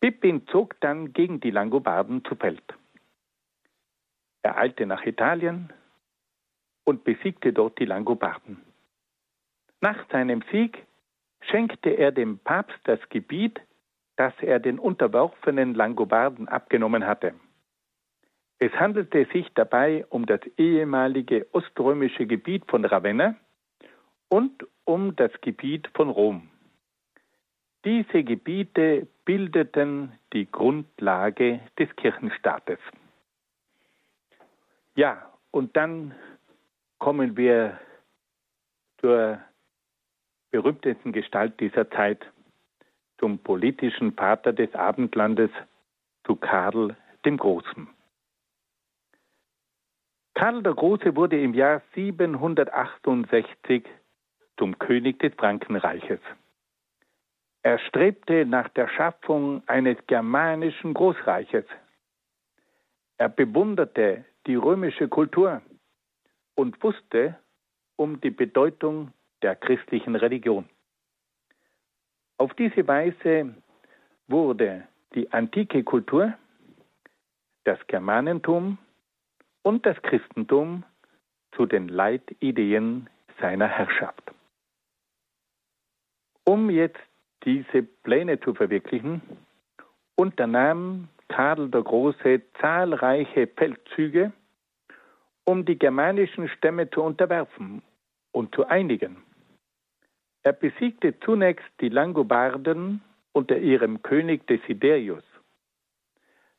Pippin 0.00 0.46
zog 0.48 0.78
dann 0.80 1.12
gegen 1.12 1.40
die 1.40 1.50
Langobarden 1.50 2.24
zu 2.24 2.36
Feld. 2.36 2.62
Er 4.42 4.58
eilte 4.58 4.86
nach 4.86 5.04
Italien 5.04 5.72
und 6.86 7.04
besiegte 7.04 7.52
dort 7.52 7.78
die 7.78 7.84
Langobarden. 7.84 8.62
Nach 9.80 10.08
seinem 10.10 10.42
Sieg 10.50 10.86
schenkte 11.42 11.90
er 11.90 12.12
dem 12.12 12.38
Papst 12.38 12.78
das 12.84 13.00
Gebiet, 13.10 13.60
das 14.16 14.32
er 14.40 14.60
den 14.60 14.78
unterworfenen 14.78 15.74
Langobarden 15.74 16.48
abgenommen 16.48 17.06
hatte. 17.06 17.34
Es 18.58 18.72
handelte 18.72 19.26
sich 19.32 19.46
dabei 19.54 20.06
um 20.08 20.24
das 20.24 20.40
ehemalige 20.56 21.46
oströmische 21.52 22.26
Gebiet 22.26 22.64
von 22.70 22.84
Ravenna 22.84 23.34
und 24.28 24.66
um 24.84 25.14
das 25.16 25.32
Gebiet 25.42 25.90
von 25.94 26.08
Rom. 26.08 26.48
Diese 27.84 28.24
Gebiete 28.24 29.06
bildeten 29.24 30.12
die 30.32 30.50
Grundlage 30.50 31.60
des 31.78 31.94
Kirchenstaates. 31.96 32.78
Ja, 34.94 35.30
und 35.50 35.76
dann 35.76 36.14
kommen 37.06 37.36
wir 37.36 37.78
zur 39.00 39.38
berühmtesten 40.50 41.12
Gestalt 41.12 41.60
dieser 41.60 41.88
Zeit, 41.88 42.26
zum 43.18 43.38
politischen 43.38 44.12
Vater 44.14 44.52
des 44.52 44.74
Abendlandes, 44.74 45.52
zu 46.24 46.34
Karl 46.34 46.96
dem 47.24 47.36
Großen. 47.36 47.86
Karl 50.34 50.64
der 50.64 50.74
Große 50.74 51.14
wurde 51.14 51.40
im 51.40 51.54
Jahr 51.54 51.80
768 51.94 53.84
zum 54.58 54.76
König 54.80 55.20
des 55.20 55.32
Frankenreiches. 55.34 56.18
Er 57.62 57.78
strebte 57.78 58.44
nach 58.46 58.68
der 58.70 58.88
Schaffung 58.88 59.62
eines 59.68 59.96
germanischen 60.08 60.92
Großreiches. 60.92 61.66
Er 63.16 63.28
bewunderte 63.28 64.24
die 64.48 64.56
römische 64.56 65.06
Kultur 65.06 65.62
und 66.56 66.82
wusste 66.82 67.38
um 67.96 68.20
die 68.20 68.30
Bedeutung 68.30 69.12
der 69.42 69.54
christlichen 69.54 70.16
Religion. 70.16 70.68
Auf 72.38 72.52
diese 72.54 72.86
Weise 72.86 73.54
wurde 74.26 74.86
die 75.14 75.32
antike 75.32 75.84
Kultur, 75.84 76.34
das 77.64 77.78
Germanentum 77.86 78.78
und 79.62 79.86
das 79.86 80.00
Christentum 80.02 80.84
zu 81.54 81.66
den 81.66 81.88
Leitideen 81.88 83.08
seiner 83.40 83.68
Herrschaft. 83.68 84.32
Um 86.44 86.70
jetzt 86.70 87.00
diese 87.44 87.82
Pläne 87.82 88.38
zu 88.40 88.54
verwirklichen, 88.54 89.20
unternahm 90.16 91.08
Karl 91.28 91.68
der 91.70 91.82
Große 91.82 92.42
zahlreiche 92.60 93.46
Feldzüge, 93.48 94.32
um 95.46 95.64
die 95.64 95.78
germanischen 95.78 96.48
Stämme 96.48 96.90
zu 96.90 97.02
unterwerfen 97.02 97.82
und 98.32 98.54
zu 98.54 98.66
einigen. 98.66 99.16
Er 100.42 100.52
besiegte 100.52 101.18
zunächst 101.20 101.68
die 101.80 101.88
Langobarden 101.88 103.00
unter 103.32 103.56
ihrem 103.56 104.02
König 104.02 104.46
Desiderius. 104.46 105.24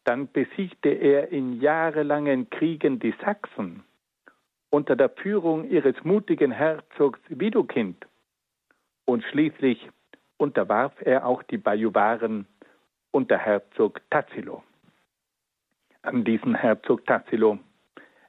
Dann 0.03 0.31
besiegte 0.31 0.89
er 0.89 1.29
in 1.31 1.59
jahrelangen 1.59 2.49
Kriegen 2.49 2.97
die 2.99 3.13
Sachsen 3.23 3.83
unter 4.69 4.95
der 4.95 5.09
Führung 5.09 5.69
ihres 5.69 5.95
mutigen 6.03 6.51
Herzogs 6.51 7.19
Widukind. 7.27 8.05
Und 9.05 9.23
schließlich 9.25 9.89
unterwarf 10.37 10.93
er 11.01 11.25
auch 11.25 11.43
die 11.43 11.57
Bajuwaren 11.57 12.47
unter 13.11 13.37
Herzog 13.37 14.01
Tassilo. 14.09 14.63
An 16.03 16.23
diesen 16.23 16.55
Herzog 16.55 17.05
Tassilo 17.05 17.59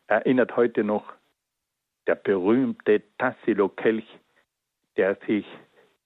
erinnert 0.09 0.56
heute 0.56 0.82
noch 0.84 1.12
der 2.06 2.16
berühmte 2.16 3.02
Tassilo-Kelch, 3.18 4.06
der 4.96 5.16
sich 5.26 5.46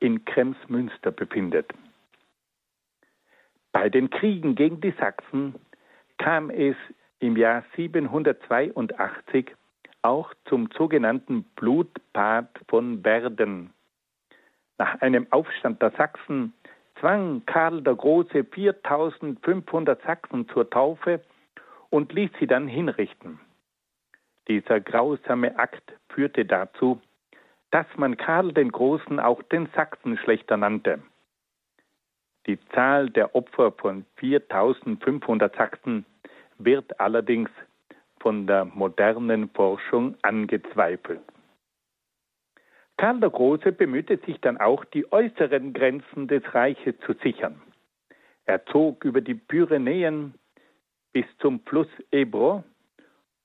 in 0.00 0.24
Kremsmünster 0.24 1.12
befindet. 1.12 1.72
Bei 3.70 3.88
den 3.88 4.10
Kriegen 4.10 4.54
gegen 4.54 4.80
die 4.80 4.92
Sachsen 4.98 5.54
kam 6.18 6.50
es 6.50 6.76
im 7.20 7.36
Jahr 7.36 7.64
782 7.76 9.54
auch 10.02 10.34
zum 10.46 10.68
sogenannten 10.76 11.44
Blutbad 11.54 12.48
von 12.68 13.04
Werden. 13.04 13.72
Nach 14.76 15.00
einem 15.00 15.28
Aufstand 15.30 15.80
der 15.80 15.92
Sachsen 15.92 16.52
zwang 16.98 17.42
Karl 17.46 17.82
der 17.82 17.94
Große 17.94 18.44
4500 18.44 20.02
Sachsen 20.02 20.48
zur 20.48 20.68
Taufe 20.68 21.20
und 21.90 22.12
ließ 22.12 22.30
sie 22.40 22.48
dann 22.48 22.66
hinrichten. 22.66 23.38
Dieser 24.48 24.80
grausame 24.80 25.58
Akt 25.58 25.92
führte 26.08 26.44
dazu, 26.44 27.00
dass 27.70 27.86
man 27.96 28.16
Karl 28.16 28.52
den 28.52 28.70
Großen 28.70 29.18
auch 29.20 29.42
den 29.44 29.68
Sachsen 29.74 30.18
schlechter 30.18 30.56
nannte. 30.56 31.00
Die 32.46 32.58
Zahl 32.74 33.08
der 33.10 33.34
Opfer 33.34 33.72
von 33.72 34.04
4500 34.16 35.54
Sachsen 35.54 36.04
wird 36.58 37.00
allerdings 37.00 37.50
von 38.20 38.46
der 38.46 38.64
modernen 38.64 39.48
Forschung 39.50 40.16
angezweifelt. 40.22 41.22
Karl 42.96 43.20
der 43.20 43.30
Große 43.30 43.72
bemühte 43.72 44.18
sich 44.26 44.40
dann 44.40 44.58
auch, 44.58 44.84
die 44.84 45.10
äußeren 45.10 45.72
Grenzen 45.72 46.28
des 46.28 46.42
Reiches 46.54 46.94
zu 47.06 47.14
sichern. 47.14 47.60
Er 48.44 48.64
zog 48.66 49.04
über 49.04 49.20
die 49.20 49.34
Pyrenäen 49.34 50.34
bis 51.12 51.26
zum 51.38 51.60
Fluss 51.60 51.88
Ebro 52.10 52.64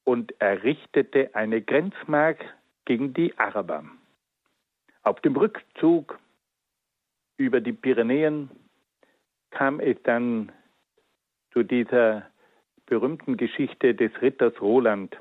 und 0.07 0.39
errichtete 0.39 1.35
eine 1.35 1.61
Grenzmark 1.61 2.39
gegen 2.85 3.13
die 3.13 3.37
Araber. 3.37 3.83
Auf 5.03 5.19
dem 5.19 5.35
Rückzug 5.35 6.17
über 7.35 7.59
die 7.59 7.73
Pyrenäen 7.73 8.49
kam 9.51 9.81
es 9.81 10.01
dann 10.03 10.53
zu 11.51 11.63
dieser 11.63 12.25
berühmten 12.85 13.35
Geschichte 13.35 13.95
des 13.95 14.09
Ritters 14.21 14.61
Roland. 14.61 15.17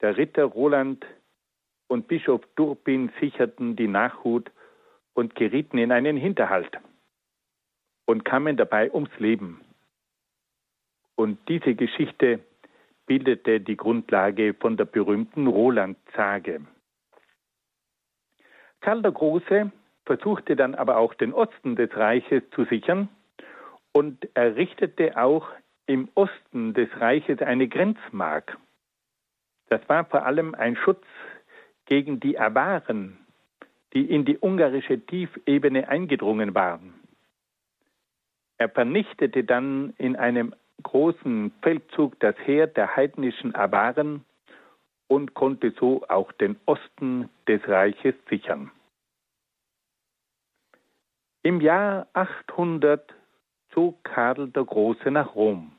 Der 0.00 0.16
Ritter 0.16 0.44
Roland 0.44 1.04
und 1.88 2.06
Bischof 2.06 2.40
Durbin 2.54 3.10
sicherten 3.18 3.74
die 3.74 3.88
Nachhut 3.88 4.48
und 5.12 5.34
gerieten 5.34 5.78
in 5.78 5.90
einen 5.90 6.16
Hinterhalt 6.16 6.78
und 8.06 8.24
kamen 8.24 8.56
dabei 8.56 8.92
ums 8.94 9.18
Leben. 9.18 9.60
Und 11.16 11.36
diese 11.48 11.74
Geschichte 11.74 12.38
bildete 13.06 13.60
die 13.60 13.76
Grundlage 13.76 14.54
von 14.54 14.76
der 14.76 14.86
berühmten 14.86 15.46
Roland-Sage. 15.46 16.62
Karl 18.80 19.02
der 19.02 19.12
Große 19.12 19.72
versuchte 20.04 20.56
dann 20.56 20.74
aber 20.74 20.98
auch 20.98 21.14
den 21.14 21.32
Osten 21.32 21.76
des 21.76 21.94
Reiches 21.96 22.42
zu 22.50 22.64
sichern 22.64 23.08
und 23.92 24.28
errichtete 24.34 25.16
auch 25.16 25.48
im 25.86 26.08
Osten 26.14 26.74
des 26.74 26.88
Reiches 27.00 27.40
eine 27.40 27.68
Grenzmark. 27.68 28.58
Das 29.68 29.80
war 29.88 30.04
vor 30.04 30.26
allem 30.26 30.54
ein 30.54 30.76
Schutz 30.76 31.04
gegen 31.86 32.20
die 32.20 32.38
Awaren, 32.38 33.18
die 33.92 34.10
in 34.10 34.24
die 34.24 34.38
ungarische 34.38 34.98
Tiefebene 35.00 35.88
eingedrungen 35.88 36.54
waren. 36.54 36.94
Er 38.58 38.68
vernichtete 38.68 39.44
dann 39.44 39.94
in 39.98 40.16
einem 40.16 40.54
großen 40.84 41.52
Feldzug 41.62 42.18
das 42.20 42.36
Heer 42.44 42.68
der 42.68 42.94
heidnischen 42.94 43.54
Awaren 43.56 44.24
und 45.08 45.34
konnte 45.34 45.72
so 45.80 46.04
auch 46.08 46.30
den 46.32 46.56
Osten 46.66 47.28
des 47.48 47.66
Reiches 47.66 48.14
sichern. 48.30 48.70
Im 51.42 51.60
Jahr 51.60 52.06
800 52.14 53.12
zog 53.72 54.02
Karl 54.04 54.48
der 54.48 54.64
Große 54.64 55.10
nach 55.10 55.34
Rom 55.34 55.72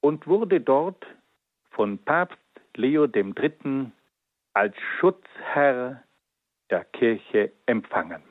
und 0.00 0.26
wurde 0.26 0.60
dort 0.60 1.06
von 1.70 1.98
Papst 1.98 2.38
Leo 2.76 3.06
III. 3.06 3.90
als 4.52 4.76
Schutzherr 4.98 6.02
der 6.70 6.84
Kirche 6.84 7.52
empfangen. 7.66 8.22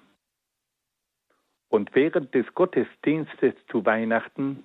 Und 1.69 1.95
während 1.95 2.33
des 2.35 2.45
Gottesdienstes 2.53 3.55
zu 3.71 3.83
Weihnachten 3.85 4.63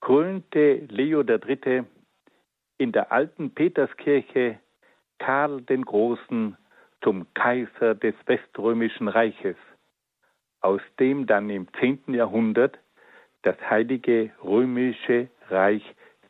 krönte 0.00 0.86
Leo 0.88 1.22
III. 1.22 1.84
in 2.78 2.92
der 2.92 3.12
alten 3.12 3.54
Peterskirche 3.54 4.58
Karl 5.18 5.62
den 5.62 5.84
Großen 5.84 6.56
zum 7.02 7.26
Kaiser 7.34 7.94
des 7.94 8.14
Weströmischen 8.26 9.08
Reiches, 9.08 9.56
aus 10.60 10.80
dem 10.98 11.26
dann 11.26 11.50
im 11.50 11.66
10. 11.80 12.14
Jahrhundert 12.14 12.78
das 13.42 13.56
Heilige 13.68 14.32
Römische 14.42 15.28
Reich 15.48 15.82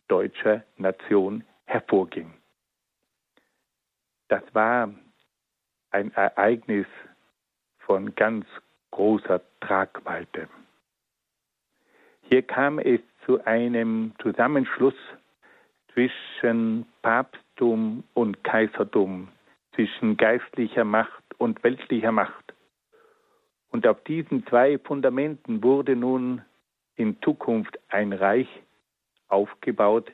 deutscher 0.08 0.64
Nation 0.76 1.44
hervorging. 1.64 2.32
Das 4.28 4.42
war 4.52 4.94
ein 5.90 6.12
Ereignis 6.12 6.86
von 7.78 8.14
ganz 8.14 8.46
großer 8.90 9.40
Tragweite. 9.60 10.48
Hier 12.22 12.42
kam 12.42 12.78
es 12.78 13.00
zu 13.28 13.44
einem 13.44 14.12
Zusammenschluss 14.22 14.94
zwischen 15.92 16.86
Papsttum 17.02 18.02
und 18.14 18.42
Kaisertum, 18.42 19.28
zwischen 19.74 20.16
geistlicher 20.16 20.84
Macht 20.84 21.22
und 21.36 21.62
weltlicher 21.62 22.10
Macht. 22.10 22.54
Und 23.70 23.86
auf 23.86 24.02
diesen 24.04 24.46
zwei 24.46 24.78
Fundamenten 24.78 25.62
wurde 25.62 25.94
nun 25.94 26.40
in 26.96 27.20
Zukunft 27.20 27.78
ein 27.88 28.14
Reich 28.14 28.48
aufgebaut, 29.28 30.10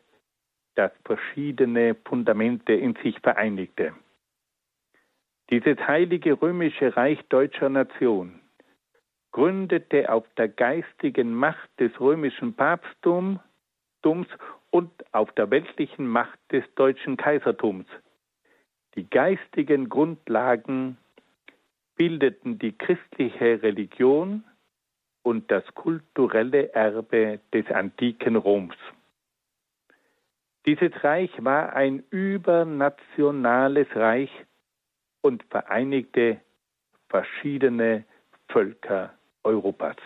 das 0.74 0.90
verschiedene 1.04 1.94
Fundamente 2.04 2.72
in 2.72 2.96
sich 2.96 3.20
vereinigte. 3.20 3.94
Dieses 5.50 5.78
heilige 5.86 6.42
römische 6.42 6.96
Reich 6.96 7.20
deutscher 7.28 7.68
Nation 7.68 8.40
gründete 9.34 10.12
auf 10.12 10.24
der 10.36 10.46
geistigen 10.48 11.34
Macht 11.34 11.68
des 11.80 11.90
römischen 11.98 12.54
Papsttums 12.54 13.40
und 14.70 14.90
auf 15.10 15.32
der 15.32 15.50
weltlichen 15.50 16.06
Macht 16.06 16.38
des 16.52 16.62
deutschen 16.76 17.16
Kaisertums. 17.16 17.86
Die 18.94 19.10
geistigen 19.10 19.88
Grundlagen 19.88 20.98
bildeten 21.96 22.60
die 22.60 22.78
christliche 22.78 23.60
Religion 23.60 24.44
und 25.24 25.50
das 25.50 25.64
kulturelle 25.74 26.72
Erbe 26.72 27.40
des 27.52 27.66
antiken 27.72 28.36
Roms. 28.36 28.76
Dieses 30.64 30.92
Reich 31.02 31.32
war 31.42 31.72
ein 31.72 32.04
übernationales 32.10 33.88
Reich 33.96 34.30
und 35.22 35.42
vereinigte 35.50 36.40
verschiedene 37.08 38.04
Völker 38.48 39.12
Europas. 39.44 39.96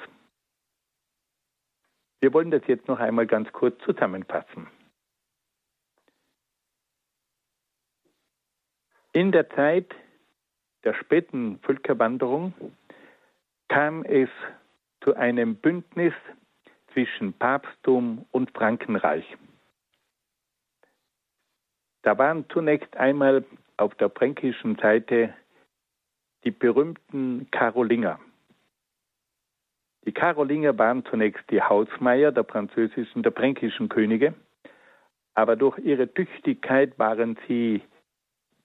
Wir 2.20 2.32
wollen 2.32 2.50
das 2.50 2.62
jetzt 2.66 2.88
noch 2.88 2.98
einmal 2.98 3.26
ganz 3.26 3.50
kurz 3.52 3.78
zusammenfassen. 3.84 4.66
In 9.12 9.32
der 9.32 9.48
Zeit 9.50 9.94
der 10.84 10.94
späten 10.94 11.58
Völkerwanderung 11.60 12.54
kam 13.68 14.04
es 14.04 14.28
zu 15.00 15.14
einem 15.14 15.56
Bündnis 15.56 16.14
zwischen 16.92 17.32
Papsttum 17.32 18.26
und 18.30 18.50
Frankenreich. 18.52 19.24
Da 22.02 22.16
waren 22.18 22.48
zunächst 22.50 22.96
einmal 22.96 23.44
auf 23.76 23.94
der 23.96 24.10
fränkischen 24.10 24.76
Seite 24.76 25.34
die 26.44 26.50
berühmten 26.50 27.50
Karolinger. 27.50 28.18
Die 30.04 30.12
Karolinger 30.12 30.78
waren 30.78 31.04
zunächst 31.04 31.44
die 31.50 31.62
Hausmeier 31.62 32.32
der 32.32 32.44
französischen, 32.44 33.22
der 33.22 33.32
fränkischen 33.32 33.88
Könige, 33.88 34.34
aber 35.34 35.56
durch 35.56 35.78
ihre 35.78 36.12
Tüchtigkeit 36.12 36.98
waren 36.98 37.38
sie 37.46 37.82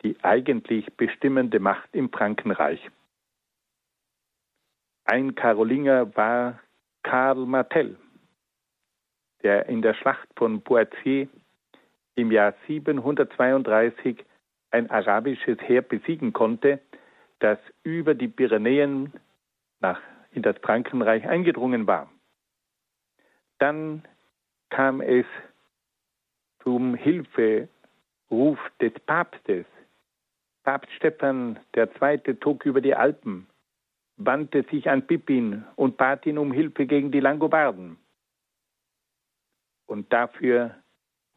die 0.03 0.17
eigentlich 0.21 0.91
bestimmende 0.97 1.59
Macht 1.59 1.89
im 1.93 2.09
Frankenreich. 2.09 2.89
Ein 5.05 5.35
Karolinger 5.35 6.15
war 6.15 6.59
Karl 7.03 7.45
Martel, 7.45 7.97
der 9.43 9.67
in 9.67 9.81
der 9.81 9.93
Schlacht 9.93 10.27
von 10.35 10.61
Poitiers 10.61 11.27
im 12.15 12.31
Jahr 12.31 12.53
732 12.67 14.23
ein 14.71 14.89
arabisches 14.89 15.59
Heer 15.61 15.81
besiegen 15.81 16.33
konnte, 16.33 16.79
das 17.39 17.59
über 17.83 18.15
die 18.15 18.27
Pyrenäen 18.27 19.13
nach 19.79 20.01
in 20.33 20.41
das 20.41 20.57
Frankenreich 20.57 21.27
eingedrungen 21.27 21.87
war. 21.87 22.11
Dann 23.59 24.03
kam 24.69 25.01
es 25.01 25.25
zum 26.63 26.95
Hilferuf 26.95 28.59
des 28.81 28.93
Papstes, 29.05 29.65
Papst 30.63 30.91
Stephan 30.93 31.59
II. 31.75 32.39
zog 32.39 32.65
über 32.65 32.81
die 32.81 32.95
Alpen, 32.95 33.47
wandte 34.17 34.63
sich 34.63 34.89
an 34.89 35.05
Pippin 35.05 35.65
und 35.75 35.97
bat 35.97 36.25
ihn 36.25 36.37
um 36.37 36.51
Hilfe 36.51 36.85
gegen 36.85 37.11
die 37.11 37.19
Langobarden. 37.19 37.97
Und 39.85 40.11
dafür 40.13 40.75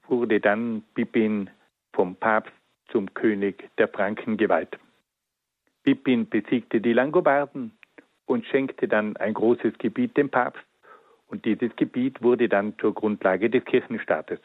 wurde 0.07 0.41
dann 0.41 0.83
Pippin 0.95 1.51
vom 1.93 2.15
Papst 2.15 2.53
zum 2.89 3.13
König 3.15 3.69
der 3.79 3.89
Franken 3.89 4.37
geweiht. 4.37 4.79
Pippin 5.83 6.29
besiegte 6.29 6.81
die 6.81 6.93
Langobarden 6.93 7.76
und 8.27 8.45
schenkte 8.47 8.89
dann 8.89 9.17
ein 9.17 9.35
großes 9.35 9.79
Gebiet 9.79 10.17
dem 10.17 10.29
Papst. 10.29 10.63
Und 11.29 11.45
dieses 11.45 11.75
Gebiet 11.77 12.23
wurde 12.23 12.49
dann 12.49 12.79
zur 12.79 12.95
Grundlage 12.95 13.51
des 13.51 13.65
Kirchenstaates. 13.65 14.41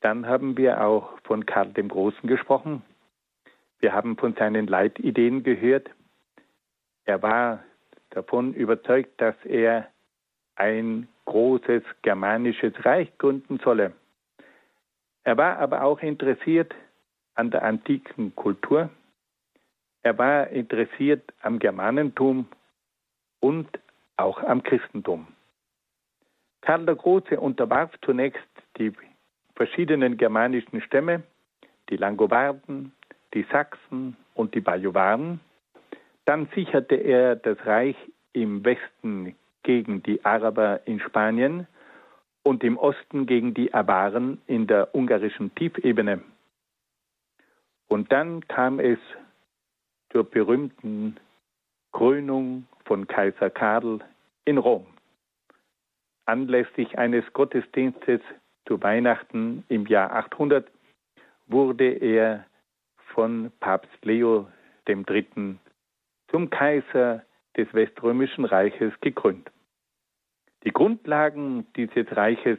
Dann 0.00 0.26
haben 0.26 0.56
wir 0.56 0.84
auch 0.84 1.18
von 1.24 1.46
Karl 1.46 1.72
dem 1.72 1.88
Großen 1.88 2.28
gesprochen. 2.28 2.82
Wir 3.80 3.92
haben 3.92 4.16
von 4.16 4.34
seinen 4.34 4.66
Leitideen 4.66 5.42
gehört. 5.42 5.90
Er 7.04 7.22
war 7.22 7.64
davon 8.10 8.54
überzeugt, 8.54 9.20
dass 9.20 9.34
er 9.44 9.88
ein 10.54 11.08
großes 11.24 11.82
germanisches 12.02 12.72
Reich 12.84 13.16
gründen 13.18 13.58
solle. 13.62 13.92
Er 15.24 15.36
war 15.36 15.58
aber 15.58 15.82
auch 15.82 16.00
interessiert 16.00 16.74
an 17.34 17.50
der 17.50 17.64
antiken 17.64 18.34
Kultur. 18.34 18.90
Er 20.06 20.16
war 20.18 20.50
interessiert 20.50 21.34
am 21.42 21.58
Germanentum 21.58 22.46
und 23.40 23.66
auch 24.16 24.40
am 24.40 24.62
Christentum. 24.62 25.26
Karl 26.60 26.86
der 26.86 26.94
Große 26.94 27.40
unterwarf 27.40 27.90
zunächst 28.04 28.46
die 28.78 28.92
verschiedenen 29.56 30.16
germanischen 30.16 30.80
Stämme, 30.80 31.24
die 31.90 31.96
Langobarden, 31.96 32.92
die 33.34 33.44
Sachsen 33.50 34.16
und 34.34 34.54
die 34.54 34.60
Bajuwaren. 34.60 35.40
Dann 36.24 36.46
sicherte 36.54 36.94
er 36.94 37.34
das 37.34 37.58
Reich 37.66 37.96
im 38.32 38.64
Westen 38.64 39.34
gegen 39.64 40.04
die 40.04 40.24
Araber 40.24 40.82
in 40.84 41.00
Spanien 41.00 41.66
und 42.44 42.62
im 42.62 42.78
Osten 42.78 43.26
gegen 43.26 43.54
die 43.54 43.74
Awaren 43.74 44.40
in 44.46 44.68
der 44.68 44.94
ungarischen 44.94 45.52
Tiefebene. 45.56 46.22
Und 47.88 48.12
dann 48.12 48.46
kam 48.46 48.78
es 48.78 49.00
zur 50.16 50.24
berühmten 50.24 51.18
Krönung 51.92 52.66
von 52.86 53.06
Kaiser 53.06 53.50
Karl 53.50 54.00
in 54.46 54.56
Rom. 54.56 54.86
Anlässlich 56.24 56.96
eines 56.96 57.30
Gottesdienstes 57.34 58.22
zu 58.66 58.82
Weihnachten 58.82 59.62
im 59.68 59.84
Jahr 59.84 60.10
800 60.12 60.70
wurde 61.48 61.90
er 61.90 62.46
von 63.12 63.52
Papst 63.60 64.06
Leo 64.06 64.48
III. 64.88 65.58
zum 66.30 66.48
Kaiser 66.48 67.22
des 67.54 67.70
Weströmischen 67.74 68.46
Reiches 68.46 68.94
gekrönt. 69.02 69.50
Die 70.64 70.72
Grundlagen 70.72 71.66
dieses 71.76 72.06
Reiches 72.16 72.58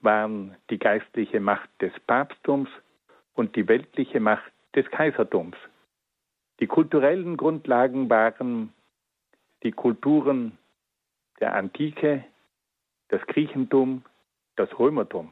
waren 0.00 0.56
die 0.70 0.78
geistliche 0.78 1.40
Macht 1.40 1.68
des 1.82 1.92
Papsttums 2.06 2.70
und 3.34 3.56
die 3.56 3.68
weltliche 3.68 4.20
Macht 4.20 4.50
des 4.74 4.90
Kaisertums. 4.90 5.58
Die 6.60 6.66
kulturellen 6.66 7.36
Grundlagen 7.36 8.10
waren 8.10 8.72
die 9.62 9.72
Kulturen 9.72 10.58
der 11.40 11.54
Antike, 11.54 12.24
das 13.08 13.20
Griechentum, 13.26 14.04
das 14.56 14.76
Römertum. 14.78 15.30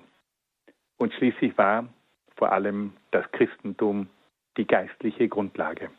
Und 0.99 1.13
schließlich 1.15 1.57
war 1.59 1.89
vor 2.37 2.53
allem 2.53 2.93
das 3.11 3.31
Christentum 3.33 4.09
die 4.57 4.67
geistliche 4.67 5.29
Grundlage. 5.29 5.91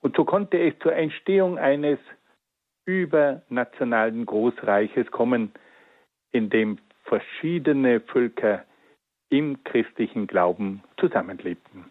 Und 0.00 0.16
so 0.16 0.24
konnte 0.24 0.58
es 0.58 0.78
zur 0.80 0.94
Entstehung 0.94 1.58
eines 1.58 1.98
übernationalen 2.84 4.24
Großreiches 4.26 5.10
kommen, 5.10 5.52
in 6.30 6.50
dem 6.50 6.78
verschiedene 7.04 8.00
Völker 8.00 8.64
im 9.30 9.62
christlichen 9.64 10.26
Glauben 10.26 10.82
zusammenlebten. 10.98 11.90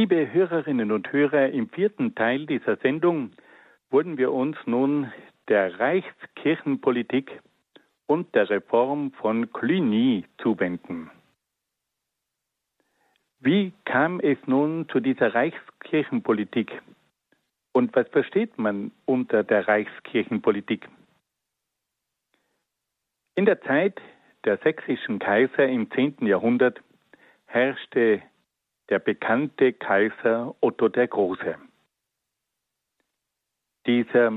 Liebe 0.00 0.32
Hörerinnen 0.32 0.92
und 0.92 1.12
Hörer, 1.12 1.50
im 1.50 1.68
vierten 1.68 2.14
Teil 2.14 2.46
dieser 2.46 2.76
Sendung 2.76 3.32
wollen 3.90 4.16
wir 4.16 4.32
uns 4.32 4.56
nun 4.64 5.12
der 5.48 5.78
Reichskirchenpolitik 5.78 7.38
und 8.06 8.34
der 8.34 8.48
Reform 8.48 9.12
von 9.12 9.52
Cluny 9.52 10.24
zuwenden. 10.38 11.10
Wie 13.40 13.74
kam 13.84 14.20
es 14.20 14.38
nun 14.46 14.88
zu 14.88 15.00
dieser 15.00 15.34
Reichskirchenpolitik 15.34 16.80
und 17.72 17.94
was 17.94 18.08
versteht 18.08 18.56
man 18.56 18.92
unter 19.04 19.44
der 19.44 19.68
Reichskirchenpolitik? 19.68 20.88
In 23.34 23.44
der 23.44 23.60
Zeit 23.60 24.00
der 24.46 24.56
sächsischen 24.56 25.18
Kaiser 25.18 25.68
im 25.68 25.90
10. 25.90 26.26
Jahrhundert 26.26 26.80
herrschte 27.44 28.22
der 28.90 28.98
bekannte 28.98 29.72
Kaiser 29.72 30.54
Otto 30.60 30.88
der 30.88 31.08
Große. 31.08 31.56
Dieser 33.86 34.32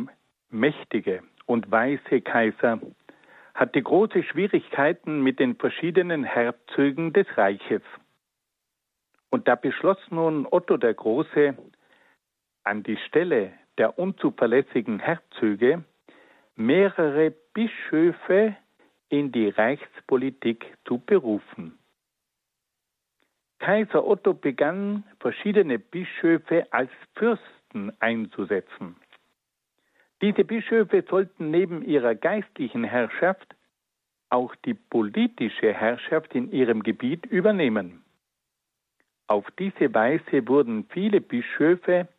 mächtige 0.49 1.23
und 1.45 1.69
weise 1.71 2.21
Kaiser 2.21 2.79
hatte 3.55 3.81
große 3.81 4.23
Schwierigkeiten 4.23 5.21
mit 5.21 5.39
den 5.39 5.55
verschiedenen 5.55 6.23
Herzögen 6.23 7.13
des 7.13 7.27
Reiches. 7.37 7.81
Und 9.29 9.47
da 9.47 9.55
beschloss 9.55 9.97
nun 10.09 10.47
Otto 10.49 10.77
der 10.77 10.93
Große, 10.93 11.57
an 12.63 12.83
die 12.83 12.97
Stelle 13.07 13.53
der 13.77 13.97
unzuverlässigen 13.99 14.99
Herzöge 14.99 15.83
mehrere 16.55 17.31
Bischöfe 17.53 18.55
in 19.09 19.31
die 19.31 19.49
Reichspolitik 19.49 20.77
zu 20.85 20.99
berufen. 20.99 21.77
Kaiser 23.63 24.05
Otto 24.05 24.33
begann, 24.33 25.05
verschiedene 25.21 25.79
Bischöfe 25.79 26.67
als 26.71 26.91
Fürsten 27.15 27.93
einzusetzen. 28.01 28.97
Diese 30.21 30.43
Bischöfe 30.43 31.05
sollten 31.09 31.49
neben 31.49 31.81
ihrer 31.81 32.13
geistlichen 32.13 32.83
Herrschaft 32.83 33.55
auch 34.29 34.53
die 34.65 34.73
politische 34.73 35.71
Herrschaft 35.73 36.35
in 36.35 36.51
ihrem 36.51 36.83
Gebiet 36.83 37.25
übernehmen. 37.25 38.03
Auf 39.27 39.49
diese 39.57 39.93
Weise 39.93 40.45
wurden 40.49 40.83
viele 40.89 41.21
Bischöfe 41.21 42.09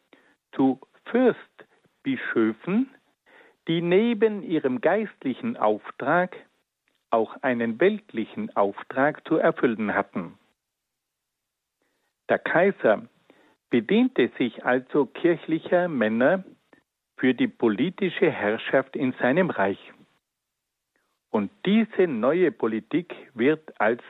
zu 0.53 0.81
Fürstbischöfen, 1.05 2.89
die 3.69 3.83
neben 3.83 4.43
ihrem 4.43 4.81
geistlichen 4.81 5.59
Auftrag 5.59 6.39
auch 7.11 7.37
einen 7.43 7.79
weltlichen 7.81 8.57
Auftrag 8.57 9.29
zu 9.29 9.37
erfüllen 9.37 9.93
hatten. 9.93 10.39
Der 12.29 12.39
Kaiser 12.39 13.03
bediente 13.69 14.31
sich 14.39 14.65
also 14.65 15.05
kirchlicher 15.07 15.89
Männer 15.89 16.45
für 17.17 17.35
die 17.35 17.49
politische 17.49 18.31
Herrschaft 18.31 18.95
in 18.97 19.13
seinem 19.21 19.51
Reich. 19.51 19.93
Und 21.31 21.51
diese 21.67 22.07
neue 22.07 22.53
Politik 22.53 23.15
wird 23.35 23.79
als 23.81 24.01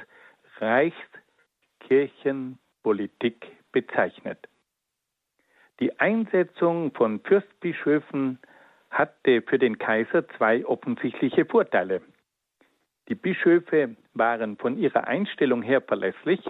Reichskirchenpolitik 0.59 3.47
bezeichnet. 3.73 4.47
Die 5.81 5.99
Einsetzung 5.99 6.93
von 6.93 7.19
Fürstbischöfen 7.21 8.39
hatte 8.91 9.43
für 9.43 9.59
den 9.59 9.79
Kaiser 9.79 10.29
zwei 10.37 10.65
offensichtliche 10.65 11.45
Vorteile. 11.47 12.01
Die 13.09 13.17
Bischöfe 13.17 13.97
waren 14.12 14.57
von 14.57 14.79
ihrer 14.79 15.09
Einstellung 15.09 15.62
her 15.62 15.83
verlässlich 15.83 16.49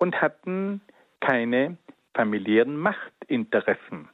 und 0.00 0.20
hatten 0.20 0.80
keine 1.20 1.76
familiären 2.14 2.76
Machtinteressen. 2.76 4.08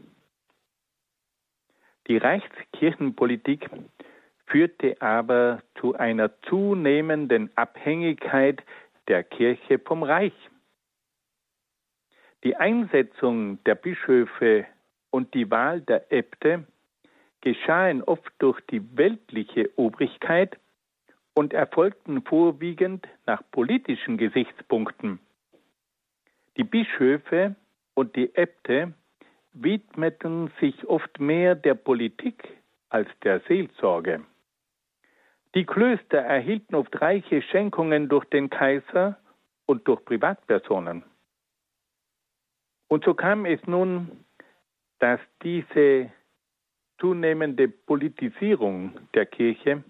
Die 2.08 2.18
Reichskirchenpolitik 2.18 3.70
führte 4.46 5.00
aber 5.00 5.62
zu 5.80 5.94
einer 5.94 6.30
zunehmenden 6.42 7.50
Abhängigkeit 7.56 8.62
der 9.08 9.24
Kirche 9.24 9.78
vom 9.78 10.02
Reich. 10.02 10.34
Die 12.44 12.56
Einsetzung 12.56 13.62
der 13.64 13.76
Bischöfe 13.76 14.66
und 15.10 15.34
die 15.34 15.50
Wahl 15.50 15.80
der 15.80 16.12
Äbte 16.12 16.66
geschahen 17.40 18.02
oft 18.02 18.32
durch 18.38 18.60
die 18.70 18.96
weltliche 18.96 19.70
Obrigkeit 19.76 20.58
und 21.34 21.52
erfolgten 21.52 22.22
vorwiegend 22.22 23.06
nach 23.24 23.42
politischen 23.50 24.16
Gesichtspunkten 24.16 25.20
Die 26.56 26.64
Bischöfe 26.64 27.54
und 27.94 28.16
die 28.16 28.34
Äbte 28.34 28.94
widmeten 29.52 30.50
sich 30.60 30.86
oft 30.86 31.20
mehr 31.20 31.54
der 31.54 31.74
Politik 31.74 32.48
als 32.88 33.08
der 33.22 33.40
Seelsorge. 33.40 34.24
Die 35.54 35.64
Klöster 35.64 36.18
erhielten 36.18 36.74
oft 36.74 37.00
reiche 37.00 37.42
Schenkungen 37.42 38.08
durch 38.08 38.24
den 38.26 38.50
Kaiser 38.50 39.18
und 39.66 39.86
durch 39.88 40.04
Privatpersonen. 40.04 41.02
Und 42.88 43.04
so 43.04 43.14
kam 43.14 43.46
es 43.46 43.60
nun, 43.66 44.24
dass 44.98 45.20
diese 45.42 46.10
zunehmende 46.98 47.68
Politisierung 47.68 48.98
der 49.14 49.26
Kirche 49.26 49.82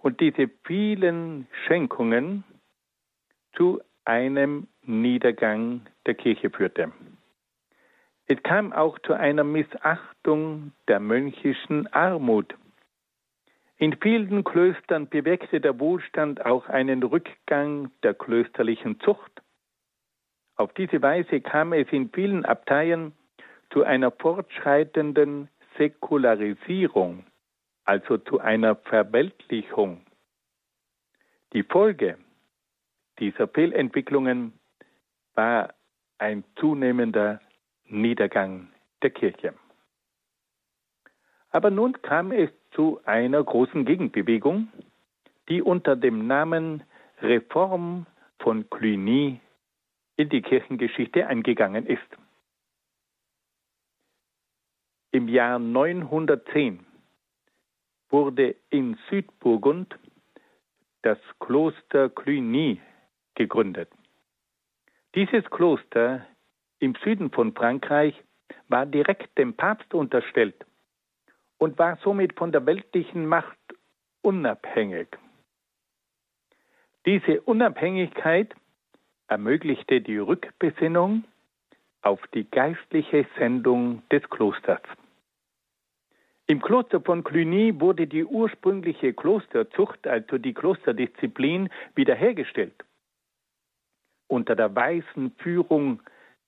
und 0.00 0.20
diese 0.20 0.48
vielen 0.64 1.48
Schenkungen 1.66 2.44
zu 3.54 3.80
einem 4.04 4.68
Niedergang 4.82 5.86
der 6.06 6.14
Kirche 6.14 6.50
führte. 6.50 6.92
Es 8.26 8.42
kam 8.42 8.72
auch 8.72 8.98
zu 9.00 9.12
einer 9.12 9.44
Missachtung 9.44 10.72
der 10.88 11.00
mönchischen 11.00 11.92
Armut. 11.92 12.54
In 13.76 13.96
vielen 14.00 14.44
Klöstern 14.44 15.08
bewirkte 15.08 15.60
der 15.60 15.78
Wohlstand 15.78 16.44
auch 16.46 16.68
einen 16.68 17.02
Rückgang 17.02 17.90
der 18.02 18.14
klösterlichen 18.14 19.00
Zucht. 19.00 19.42
Auf 20.56 20.72
diese 20.74 21.02
Weise 21.02 21.40
kam 21.40 21.72
es 21.72 21.88
in 21.90 22.10
vielen 22.10 22.44
Abteien 22.44 23.12
zu 23.70 23.82
einer 23.82 24.10
fortschreitenden 24.10 25.48
Säkularisierung, 25.76 27.26
also 27.84 28.18
zu 28.18 28.38
einer 28.38 28.76
Verweltlichung. 28.76 30.06
Die 31.52 31.64
Folge 31.64 32.16
dieser 33.18 33.48
Fehlentwicklungen 33.48 34.52
war 35.34 35.74
ein 36.18 36.44
zunehmender 36.56 37.40
Niedergang 37.84 38.68
der 39.02 39.10
Kirche. 39.10 39.54
Aber 41.50 41.70
nun 41.70 42.00
kam 42.02 42.32
es 42.32 42.50
zu 42.72 43.00
einer 43.04 43.42
großen 43.42 43.84
Gegenbewegung, 43.84 44.68
die 45.48 45.62
unter 45.62 45.94
dem 45.96 46.26
Namen 46.26 46.82
Reform 47.20 48.06
von 48.40 48.68
Cluny 48.70 49.40
in 50.16 50.28
die 50.28 50.42
Kirchengeschichte 50.42 51.26
eingegangen 51.26 51.86
ist. 51.86 52.00
Im 55.12 55.28
Jahr 55.28 55.58
910 55.58 56.84
wurde 58.08 58.56
in 58.70 58.98
Südburgund 59.08 59.96
das 61.02 61.18
Kloster 61.38 62.08
Cluny 62.08 62.80
gegründet. 63.34 63.90
Dieses 65.14 65.44
Kloster 65.44 66.26
im 66.80 66.96
Süden 67.04 67.30
von 67.30 67.54
Frankreich 67.54 68.20
war 68.66 68.84
direkt 68.84 69.38
dem 69.38 69.54
Papst 69.54 69.94
unterstellt 69.94 70.66
und 71.58 71.78
war 71.78 71.96
somit 72.02 72.36
von 72.36 72.50
der 72.50 72.66
weltlichen 72.66 73.26
Macht 73.26 73.58
unabhängig. 74.22 75.06
Diese 77.06 77.40
Unabhängigkeit 77.42 78.56
ermöglichte 79.28 80.00
die 80.00 80.18
Rückbesinnung 80.18 81.22
auf 82.02 82.20
die 82.34 82.50
geistliche 82.50 83.24
Sendung 83.38 84.02
des 84.10 84.28
Klosters. 84.30 84.82
Im 86.48 86.60
Kloster 86.60 87.00
von 87.00 87.22
Cluny 87.22 87.80
wurde 87.80 88.08
die 88.08 88.24
ursprüngliche 88.24 89.14
Klosterzucht, 89.14 90.08
also 90.08 90.38
die 90.38 90.54
Klosterdisziplin, 90.54 91.70
wiederhergestellt. 91.94 92.84
Unter 94.34 94.56
der 94.56 94.74
weisen 94.74 95.30
Führung 95.38 96.02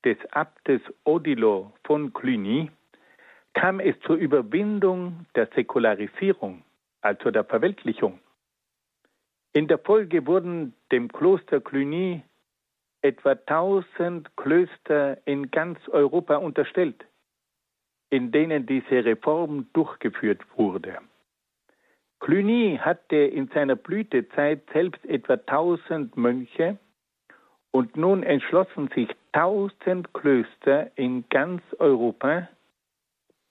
des 0.04 0.16
Abtes 0.32 0.80
Odilo 1.04 1.72
von 1.84 2.12
Cluny 2.12 2.68
kam 3.54 3.78
es 3.78 3.94
zur 4.00 4.16
Überwindung 4.16 5.24
der 5.36 5.46
Säkularisierung, 5.54 6.64
also 7.00 7.30
der 7.30 7.44
Verweltlichung. 7.44 8.18
In 9.52 9.68
der 9.68 9.78
Folge 9.78 10.26
wurden 10.26 10.74
dem 10.90 11.06
Kloster 11.12 11.60
Cluny 11.60 12.24
etwa 13.02 13.36
1000 13.46 14.36
Klöster 14.36 15.24
in 15.24 15.52
ganz 15.52 15.78
Europa 15.86 16.38
unterstellt, 16.38 17.06
in 18.10 18.32
denen 18.32 18.66
diese 18.66 19.04
Reform 19.04 19.68
durchgeführt 19.74 20.40
wurde. 20.56 20.98
Cluny 22.18 22.80
hatte 22.82 23.14
in 23.14 23.46
seiner 23.54 23.76
Blütezeit 23.76 24.62
selbst 24.72 25.04
etwa 25.04 25.34
1000 25.34 26.16
Mönche 26.16 26.80
und 27.70 27.96
nun 27.96 28.22
entschlossen 28.22 28.88
sich 28.94 29.08
1000 29.32 30.12
Klöster 30.14 30.90
in 30.96 31.24
ganz 31.28 31.62
Europa, 31.78 32.48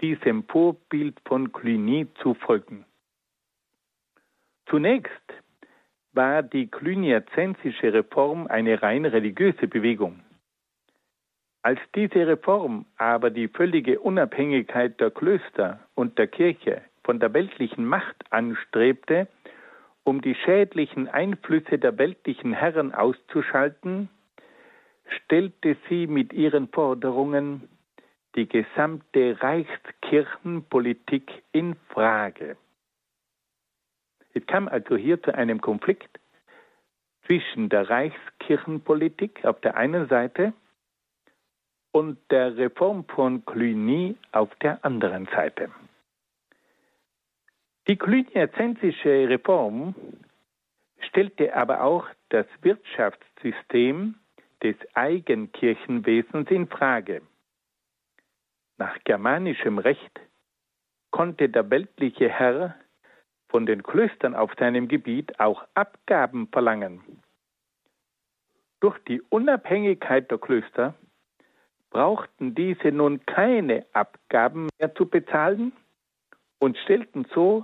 diesem 0.01 0.43
Vorbild 0.43 1.19
von 1.25 1.51
Cluny 1.51 2.07
zu 2.21 2.33
folgen. 2.33 2.85
Zunächst 4.67 5.33
war 6.13 6.43
die 6.43 6.67
cluniazensische 6.67 7.93
Reform 7.93 8.47
eine 8.47 8.81
rein 8.81 9.05
religiöse 9.05 9.67
Bewegung. 9.67 10.21
Als 11.61 11.79
diese 11.95 12.27
Reform 12.27 12.85
aber 12.97 13.29
die 13.29 13.47
völlige 13.47 13.99
Unabhängigkeit 13.99 14.99
der 14.99 15.11
Klöster 15.11 15.79
und 15.95 16.17
der 16.17 16.27
Kirche 16.27 16.81
von 17.03 17.19
der 17.19 17.33
weltlichen 17.33 17.85
Macht 17.85 18.15
anstrebte, 18.31 19.27
um 20.05 20.21
die 20.21 20.35
schädlichen 20.35 21.09
Einflüsse 21.09 21.77
der 21.77 21.97
weltlichen 21.97 22.53
Herren 22.53 22.93
auszuschalten, 22.93 24.07
stellte 25.07 25.75
sie 25.89 26.07
mit 26.07 26.31
ihren 26.31 26.69
Forderungen 26.69 27.67
die 28.35 28.47
gesamte 28.47 29.41
Reichskirchenpolitik 29.41 31.43
in 31.51 31.75
Frage. 31.89 32.55
Es 34.33 34.45
kam 34.45 34.67
also 34.67 34.95
hier 34.95 35.21
zu 35.23 35.33
einem 35.33 35.59
Konflikt 35.59 36.19
zwischen 37.25 37.69
der 37.69 37.89
Reichskirchenpolitik 37.89 39.43
auf 39.45 39.59
der 39.61 39.75
einen 39.75 40.07
Seite 40.07 40.53
und 41.91 42.19
der 42.29 42.55
Reform 42.57 43.05
von 43.05 43.43
Cluny 43.45 44.15
auf 44.33 44.53
der 44.57 44.85
anderen 44.85 45.25
Seite. 45.27 45.71
Die 47.87 47.97
cluniazensische 47.97 49.29
Reform 49.29 49.93
stellte 50.99 51.55
aber 51.55 51.81
auch 51.83 52.07
das 52.29 52.47
Wirtschaftssystem 52.61 54.15
des 54.63 54.75
Eigenkirchenwesens 54.95 56.49
in 56.49 56.67
Frage. 56.67 57.21
Nach 58.77 58.97
germanischem 59.03 59.77
Recht 59.77 60.19
konnte 61.11 61.47
der 61.47 61.69
weltliche 61.69 62.27
Herr 62.27 62.75
von 63.49 63.67
den 63.67 63.83
Klöstern 63.83 64.33
auf 64.33 64.51
seinem 64.57 64.87
Gebiet 64.87 65.39
auch 65.39 65.63
Abgaben 65.75 66.47
verlangen. 66.47 67.21
Durch 68.79 68.97
die 69.07 69.21
Unabhängigkeit 69.29 70.29
der 70.31 70.39
Klöster 70.39 70.95
brauchten 71.91 72.55
diese 72.55 72.91
nun 72.91 73.25
keine 73.27 73.85
Abgaben 73.93 74.69
mehr 74.79 74.93
zu 74.95 75.07
bezahlen 75.07 75.71
und 76.59 76.77
stellten 76.79 77.25
so 77.33 77.63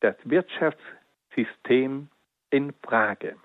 das 0.00 0.16
Wirtschaftssystem 0.24 2.08
in 2.50 2.72
Frage. 2.82 3.36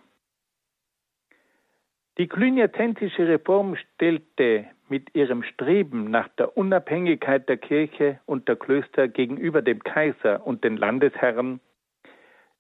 Die 2.18 2.28
cluniazensische 2.28 3.28
Reform 3.28 3.76
stellte 3.76 4.68
mit 4.88 5.16
ihrem 5.16 5.42
Streben 5.44 6.12
nach 6.12 6.28
der 6.30 6.56
Unabhängigkeit 6.56 7.50
der 7.50 7.58
Kirche 7.58 8.20
und 8.26 8.48
der 8.48 8.56
Klöster 8.56 9.08
gegenüber 9.08 9.62
dem 9.64 9.84
Kaiser 9.84 10.46
und 10.46 10.64
den 10.64 10.78
Landesherren 10.78 11.60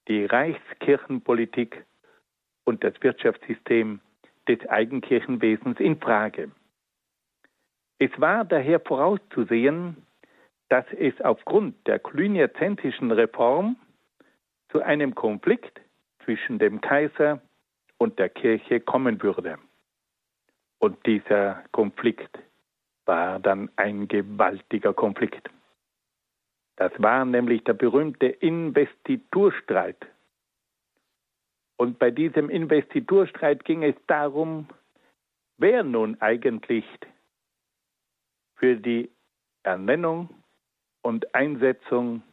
die 0.07 0.25
Reichskirchenpolitik 0.25 1.85
und 2.65 2.83
das 2.83 2.93
Wirtschaftssystem 3.01 3.99
des 4.47 4.67
Eigenkirchenwesens 4.67 5.79
in 5.79 5.99
Frage. 5.99 6.51
Es 7.99 8.11
war 8.19 8.43
daher 8.43 8.79
vorauszusehen, 8.79 10.02
dass 10.73 10.91
es 10.97 11.13
aufgrund 11.21 11.85
der 11.85 11.99
cluniazensischen 11.99 13.11
Reform 13.11 13.75
zu 14.69 14.81
einem 14.81 15.13
Konflikt 15.13 15.79
zwischen 16.25 16.57
dem 16.57 16.81
Kaiser 16.81 17.39
und 17.99 18.17
der 18.17 18.29
Kirche 18.29 18.79
kommen 18.79 19.21
würde. 19.21 19.59
Und 20.79 20.97
dieser 21.05 21.63
Konflikt 21.73 22.39
war 23.05 23.39
dann 23.39 23.69
ein 23.75 24.07
gewaltiger 24.07 24.95
Konflikt. 24.95 25.47
Das 26.77 26.91
war 26.97 27.23
nämlich 27.23 27.63
der 27.65 27.73
berühmte 27.73 28.25
Investiturstreit. 28.25 30.07
Und 31.77 31.99
bei 31.99 32.09
diesem 32.09 32.49
Investiturstreit 32.49 33.63
ging 33.63 33.83
es 33.83 33.95
darum, 34.07 34.67
wer 35.59 35.83
nun 35.83 36.19
eigentlich 36.19 36.85
für 38.55 38.75
die 38.75 39.11
Ernennung 39.61 40.42
und 41.03 41.35
Einsetzung 41.35 42.23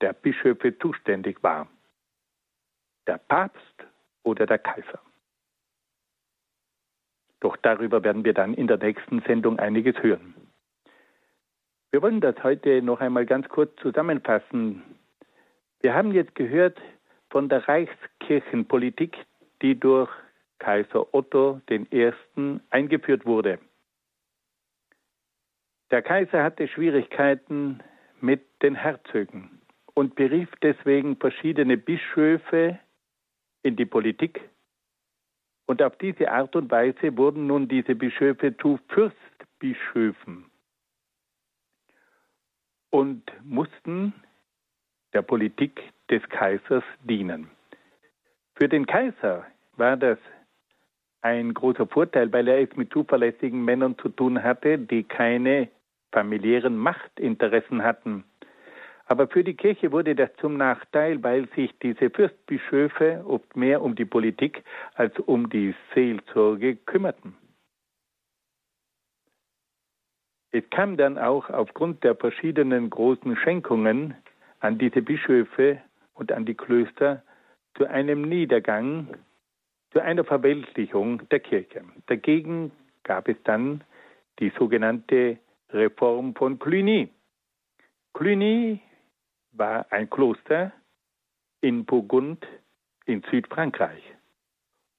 der 0.00 0.14
Bischöfe 0.14 0.78
zuständig 0.78 1.42
war. 1.42 1.68
Der 3.06 3.18
Papst 3.18 3.84
oder 4.22 4.46
der 4.46 4.58
Kaiser. 4.58 5.00
Doch 7.40 7.56
darüber 7.56 8.02
werden 8.02 8.24
wir 8.24 8.34
dann 8.34 8.54
in 8.54 8.66
der 8.66 8.78
nächsten 8.78 9.20
Sendung 9.22 9.58
einiges 9.58 10.02
hören. 10.02 10.34
Wir 11.90 12.02
wollen 12.02 12.20
das 12.20 12.36
heute 12.42 12.82
noch 12.82 13.00
einmal 13.00 13.26
ganz 13.26 13.48
kurz 13.48 13.74
zusammenfassen. 13.80 14.82
Wir 15.80 15.94
haben 15.94 16.12
jetzt 16.12 16.34
gehört 16.34 16.80
von 17.30 17.48
der 17.48 17.66
Reichskirchenpolitik, 17.66 19.16
die 19.62 19.78
durch 19.78 20.10
Kaiser 20.58 21.12
Otto 21.14 21.60
I. 21.70 22.12
eingeführt 22.70 23.26
wurde. 23.26 23.58
Der 25.90 26.02
Kaiser 26.02 26.44
hatte 26.44 26.68
Schwierigkeiten 26.68 27.82
mit 28.22 28.42
den 28.62 28.74
Herzögen 28.74 29.60
und 29.94 30.14
berief 30.14 30.48
deswegen 30.62 31.16
verschiedene 31.16 31.76
Bischöfe 31.76 32.78
in 33.62 33.76
die 33.76 33.86
Politik. 33.86 34.40
Und 35.66 35.82
auf 35.82 35.96
diese 35.98 36.30
Art 36.30 36.56
und 36.56 36.70
Weise 36.70 37.16
wurden 37.16 37.46
nun 37.46 37.68
diese 37.68 37.94
Bischöfe 37.94 38.56
zu 38.56 38.78
Fürstbischöfen 38.88 40.50
und 42.90 43.22
mussten 43.44 44.12
der 45.12 45.22
Politik 45.22 45.80
des 46.10 46.22
Kaisers 46.28 46.84
dienen. 47.04 47.50
Für 48.54 48.68
den 48.68 48.86
Kaiser 48.86 49.46
war 49.76 49.96
das 49.96 50.18
ein 51.22 51.54
großer 51.54 51.86
Vorteil, 51.86 52.32
weil 52.32 52.48
er 52.48 52.60
es 52.60 52.74
mit 52.76 52.92
zuverlässigen 52.92 53.64
Männern 53.64 53.96
zu 53.98 54.08
tun 54.08 54.42
hatte, 54.42 54.78
die 54.78 55.04
keine 55.04 55.68
familiären 56.12 56.76
Machtinteressen 56.76 57.82
hatten. 57.82 58.24
Aber 59.06 59.26
für 59.26 59.42
die 59.42 59.54
Kirche 59.54 59.90
wurde 59.90 60.14
das 60.14 60.30
zum 60.36 60.56
Nachteil, 60.56 61.22
weil 61.22 61.48
sich 61.56 61.76
diese 61.80 62.10
Fürstbischöfe 62.10 63.24
oft 63.26 63.56
mehr 63.56 63.82
um 63.82 63.96
die 63.96 64.04
Politik 64.04 64.62
als 64.94 65.18
um 65.18 65.50
die 65.50 65.74
Seelsorge 65.92 66.76
kümmerten. 66.76 67.34
Es 70.52 70.62
kam 70.70 70.96
dann 70.96 71.18
auch 71.18 71.48
aufgrund 71.50 72.02
der 72.04 72.16
verschiedenen 72.16 72.90
großen 72.90 73.36
Schenkungen 73.36 74.14
an 74.60 74.78
diese 74.78 75.02
Bischöfe 75.02 75.80
und 76.14 76.32
an 76.32 76.44
die 76.44 76.54
Klöster 76.54 77.22
zu 77.76 77.86
einem 77.86 78.22
Niedergang, 78.22 79.08
zu 79.92 80.00
einer 80.00 80.24
Verweltlichung 80.24 81.28
der 81.30 81.40
Kirche. 81.40 81.82
Dagegen 82.06 82.72
gab 83.04 83.28
es 83.28 83.36
dann 83.44 83.82
die 84.38 84.52
sogenannte 84.58 85.38
Reform 85.72 86.34
von 86.34 86.58
Cluny. 86.58 87.08
Cluny 88.14 88.80
war 89.52 89.86
ein 89.90 90.10
Kloster 90.10 90.72
in 91.60 91.84
Burgund 91.84 92.46
in 93.06 93.22
Südfrankreich. 93.30 94.02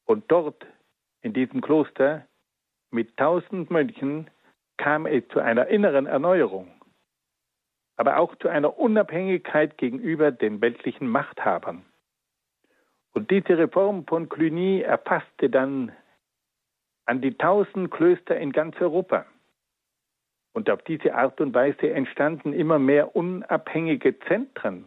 Und 0.06 0.32
dort, 0.32 0.66
in 1.22 1.34
diesem 1.34 1.62
Kloster, 1.62 2.26
mit 2.90 3.16
tausend 3.18 3.70
Mönchen, 3.70 4.30
kam 4.78 5.06
es 5.06 5.28
zu 5.30 5.40
einer 5.40 5.68
inneren 5.68 6.08
Erneuerung, 6.08 6.68
aber 7.96 8.18
auch 8.18 8.36
zu 8.38 8.48
einer 8.48 8.78
Unabhängigkeit 8.78 9.78
gegenüber 9.78 10.32
den 10.32 10.62
weltlichen 10.62 11.08
Machthabern. 11.08 11.86
Und 13.14 13.30
diese 13.30 13.58
Reform 13.58 14.06
von 14.08 14.30
Cluny 14.30 14.82
erfasste 14.82 15.50
dann 15.50 15.92
an 17.06 17.22
die 17.22 17.38
tausend 17.38 17.92
Klöster 17.92 18.38
in 18.38 18.52
ganz 18.52 18.80
Europa. 18.80 19.26
Und 20.54 20.70
auf 20.70 20.82
diese 20.84 21.16
Art 21.16 21.40
und 21.40 21.54
Weise 21.54 21.92
entstanden 21.92 22.54
immer 22.54 22.78
mehr 22.78 23.16
unabhängige 23.16 24.20
Zentren, 24.20 24.86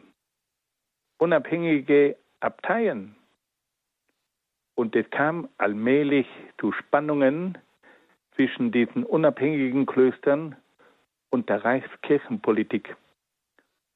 unabhängige 1.18 2.16
Abteien. 2.40 3.16
Und 4.74 4.94
es 4.96 5.08
kam 5.10 5.48
allmählich 5.56 6.26
zu 6.58 6.72
Spannungen 6.72 7.56
zwischen 8.34 8.72
diesen 8.72 9.04
unabhängigen 9.04 9.86
Klöstern 9.86 10.56
und 11.30 11.48
der 11.48 11.64
Reichskirchenpolitik. 11.64 12.96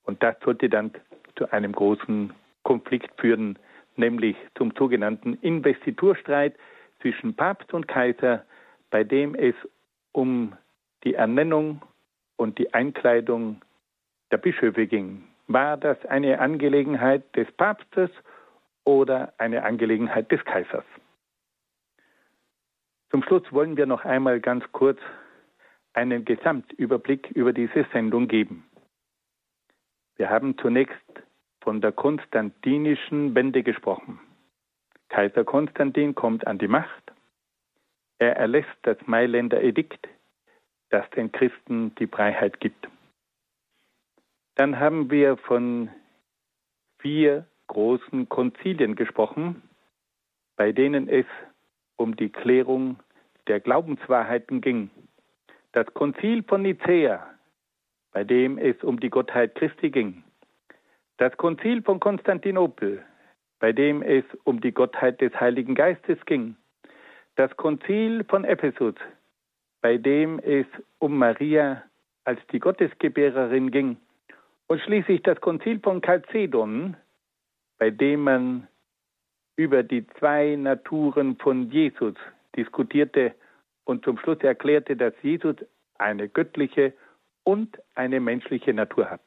Und 0.05 0.23
das 0.23 0.37
sollte 0.45 0.69
dann 0.69 0.93
zu 1.37 1.51
einem 1.53 1.73
großen 1.73 2.33
Konflikt 2.62 3.11
führen, 3.21 3.59
nämlich 3.97 4.37
zum 4.57 4.73
sogenannten 4.79 5.35
Investiturstreit 5.43 6.55
zwischen 7.01 7.35
Papst 7.35 7.75
und 7.75 7.89
Kaiser, 7.89 8.45
bei 8.91 9.05
dem 9.05 9.35
es 9.35 9.55
um 10.12 10.55
die 11.05 11.14
Ernennung 11.14 11.82
und 12.36 12.59
die 12.59 12.72
Einkleidung 12.74 13.62
der 14.30 14.38
Bischöfe 14.38 14.86
ging. 14.86 15.24
War 15.46 15.76
das 15.76 16.05
eine 16.07 16.40
Angelegenheit 16.40 17.34
des 17.36 17.51
Papstes 17.53 18.11
oder 18.84 19.32
eine 19.38 19.64
Angelegenheit 19.64 20.30
des 20.30 20.44
Kaisers? 20.44 20.84
Zum 23.11 23.22
Schluss 23.22 23.51
wollen 23.53 23.76
wir 23.76 23.86
noch 23.86 24.05
einmal 24.05 24.40
ganz 24.40 24.64
kurz 24.72 24.99
einen 25.94 26.24
Gesamtüberblick 26.24 27.30
über 27.30 27.53
diese 27.53 27.86
Sendung 27.92 28.28
geben. 28.28 28.64
Wir 30.16 30.28
haben 30.28 30.59
zunächst 30.59 30.94
von 31.61 31.80
der 31.80 31.92
konstantinischen 31.92 33.34
Wende 33.34 33.62
gesprochen. 33.62 34.20
Kaiser 35.09 35.44
Konstantin 35.44 36.14
kommt 36.14 36.46
an 36.46 36.59
die 36.59 36.68
Macht. 36.68 37.12
Er 38.18 38.36
erlässt 38.36 38.76
das 38.82 38.99
Mailänder 39.07 39.62
Edikt, 39.62 40.09
das 40.91 41.09
den 41.11 41.32
Christen 41.32 41.95
die 41.97 42.07
Freiheit 42.07 42.61
gibt. 42.61 42.89
Dann 44.55 44.78
haben 44.78 45.11
wir 45.11 45.36
von 45.36 45.89
vier 46.99 47.47
großen 47.68 48.28
Konzilien 48.28 48.97
gesprochen, 48.97 49.62
bei 50.57 50.72
denen 50.72 51.09
es 51.09 51.26
um 51.97 52.16
die 52.16 52.30
Klärung 52.30 52.99
der 53.47 53.61
Glaubenswahrheiten 53.61 54.61
ging. 54.61 54.91
Das 55.72 55.86
Konzil 55.95 56.43
von 56.43 56.62
Nicäa, 56.62 57.24
bei 58.12 58.24
dem 58.24 58.59
es 58.59 58.82
um 58.82 58.99
die 58.99 59.11
Gottheit 59.11 59.55
Christi 59.55 59.91
ging. 59.91 60.24
Das 61.18 61.36
Konzil 61.36 61.82
von 61.82 62.01
Konstantinopel, 62.01 63.05
bei 63.61 63.72
dem 63.72 64.03
es 64.03 64.24
um 64.45 64.61
die 64.61 64.72
Gottheit 64.72 65.20
des 65.20 65.32
Heiligen 65.39 65.74
Geistes 65.74 66.18
ging. 66.26 66.57
Das 67.36 67.57
Konzil 67.57 68.24
von 68.24 68.45
Ephesus, 68.45 68.95
bei 69.81 69.97
dem 69.97 70.39
es 70.41 70.66
um 70.99 71.18
Maria 71.18 71.83
als 72.24 72.41
die 72.53 72.59
Gottesgebärerin 72.59 73.70
ging. 73.70 73.97
Und 74.66 74.81
schließlich 74.83 75.22
das 75.22 75.41
Konzil 75.41 75.81
von 75.81 76.03
Chalcedon, 76.03 76.97
bei 77.79 77.91
dem 77.91 78.24
man 78.24 78.68
über 79.57 79.83
die 79.83 80.07
zwei 80.18 80.57
Naturen 80.57 81.37
von 81.37 81.70
Jesus 81.70 82.14
diskutierte 82.55 83.35
und 83.85 84.05
zum 84.05 84.18
Schluss 84.18 84.39
erklärte, 84.41 84.97
dass 84.97 85.14
Jesus 85.22 85.57
eine 85.99 86.29
göttliche 86.29 86.93
und 87.45 87.79
eine 87.95 88.20
menschliche 88.20 88.74
Natur 88.74 89.11
hat. 89.11 89.22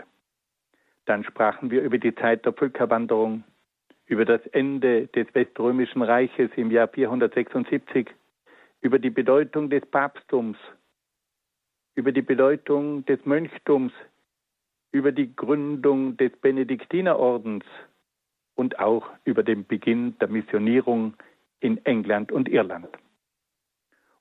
Dann 1.05 1.23
sprachen 1.23 1.71
wir 1.71 1.81
über 1.81 1.97
die 1.97 2.13
Zeit 2.13 2.45
der 2.45 2.53
Völkerwanderung, 2.53 3.43
über 4.05 4.25
das 4.25 4.45
Ende 4.47 5.07
des 5.07 5.33
Weströmischen 5.33 6.01
Reiches 6.01 6.51
im 6.55 6.69
Jahr 6.69 6.87
476, 6.87 8.07
über 8.81 8.99
die 8.99 9.09
Bedeutung 9.09 9.69
des 9.69 9.85
Papsttums, 9.85 10.57
über 11.95 12.11
die 12.11 12.21
Bedeutung 12.21 13.05
des 13.05 13.23
Mönchtums, 13.25 13.93
über 14.91 15.11
die 15.11 15.35
Gründung 15.35 16.17
des 16.17 16.31
Benediktinerordens. 16.37 17.63
Und 18.55 18.77
auch 18.79 19.09
über 19.23 19.43
den 19.43 19.65
Beginn 19.65 20.17
der 20.19 20.27
Missionierung 20.27 21.15
in 21.61 21.83
England 21.85 22.31
und 22.31 22.49
Irland. 22.49 22.89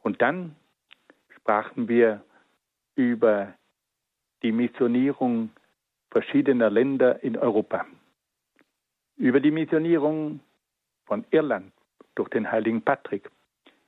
Und 0.02 0.22
dann 0.22 0.56
sprachen 1.36 1.88
wir 1.88 2.24
über 2.94 3.54
die 4.42 4.52
Missionierung 4.52 5.50
verschiedener 6.10 6.70
Länder 6.70 7.22
in 7.22 7.36
Europa, 7.36 7.86
über 9.16 9.40
die 9.40 9.50
Missionierung 9.50 10.40
von 11.04 11.24
Irland 11.30 11.72
durch 12.14 12.28
den 12.30 12.50
heiligen 12.50 12.82
Patrick, 12.82 13.30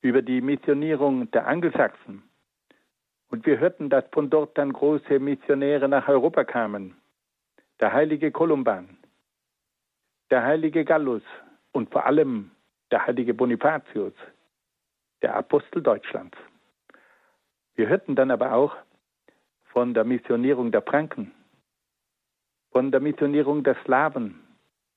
über 0.02 0.20
die 0.20 0.40
Missionierung 0.40 1.30
der 1.30 1.46
Angelsachsen. 1.46 2.24
Und 3.28 3.46
wir 3.46 3.58
hörten, 3.58 3.88
dass 3.88 4.04
von 4.12 4.28
dort 4.28 4.58
dann 4.58 4.72
große 4.72 5.18
Missionäre 5.18 5.88
nach 5.88 6.06
Europa 6.08 6.44
kamen. 6.44 6.96
Der 7.80 7.92
heilige 7.92 8.30
Kolumban, 8.30 8.98
der 10.30 10.42
heilige 10.42 10.84
Gallus 10.84 11.22
und 11.72 11.90
vor 11.90 12.04
allem 12.04 12.50
der 12.90 13.06
heilige 13.06 13.32
Bonifatius, 13.32 14.12
der 15.22 15.34
Apostel 15.34 15.82
Deutschlands. 15.82 16.36
Wir 17.74 17.88
hörten 17.88 18.14
dann 18.14 18.30
aber 18.30 18.52
auch 18.52 18.76
von 19.64 19.94
der 19.94 20.04
Missionierung 20.04 20.70
der 20.70 20.82
Franken, 20.82 21.32
von 22.70 22.90
der 22.90 23.00
Missionierung 23.00 23.64
der 23.64 23.76
Slawen 23.84 24.40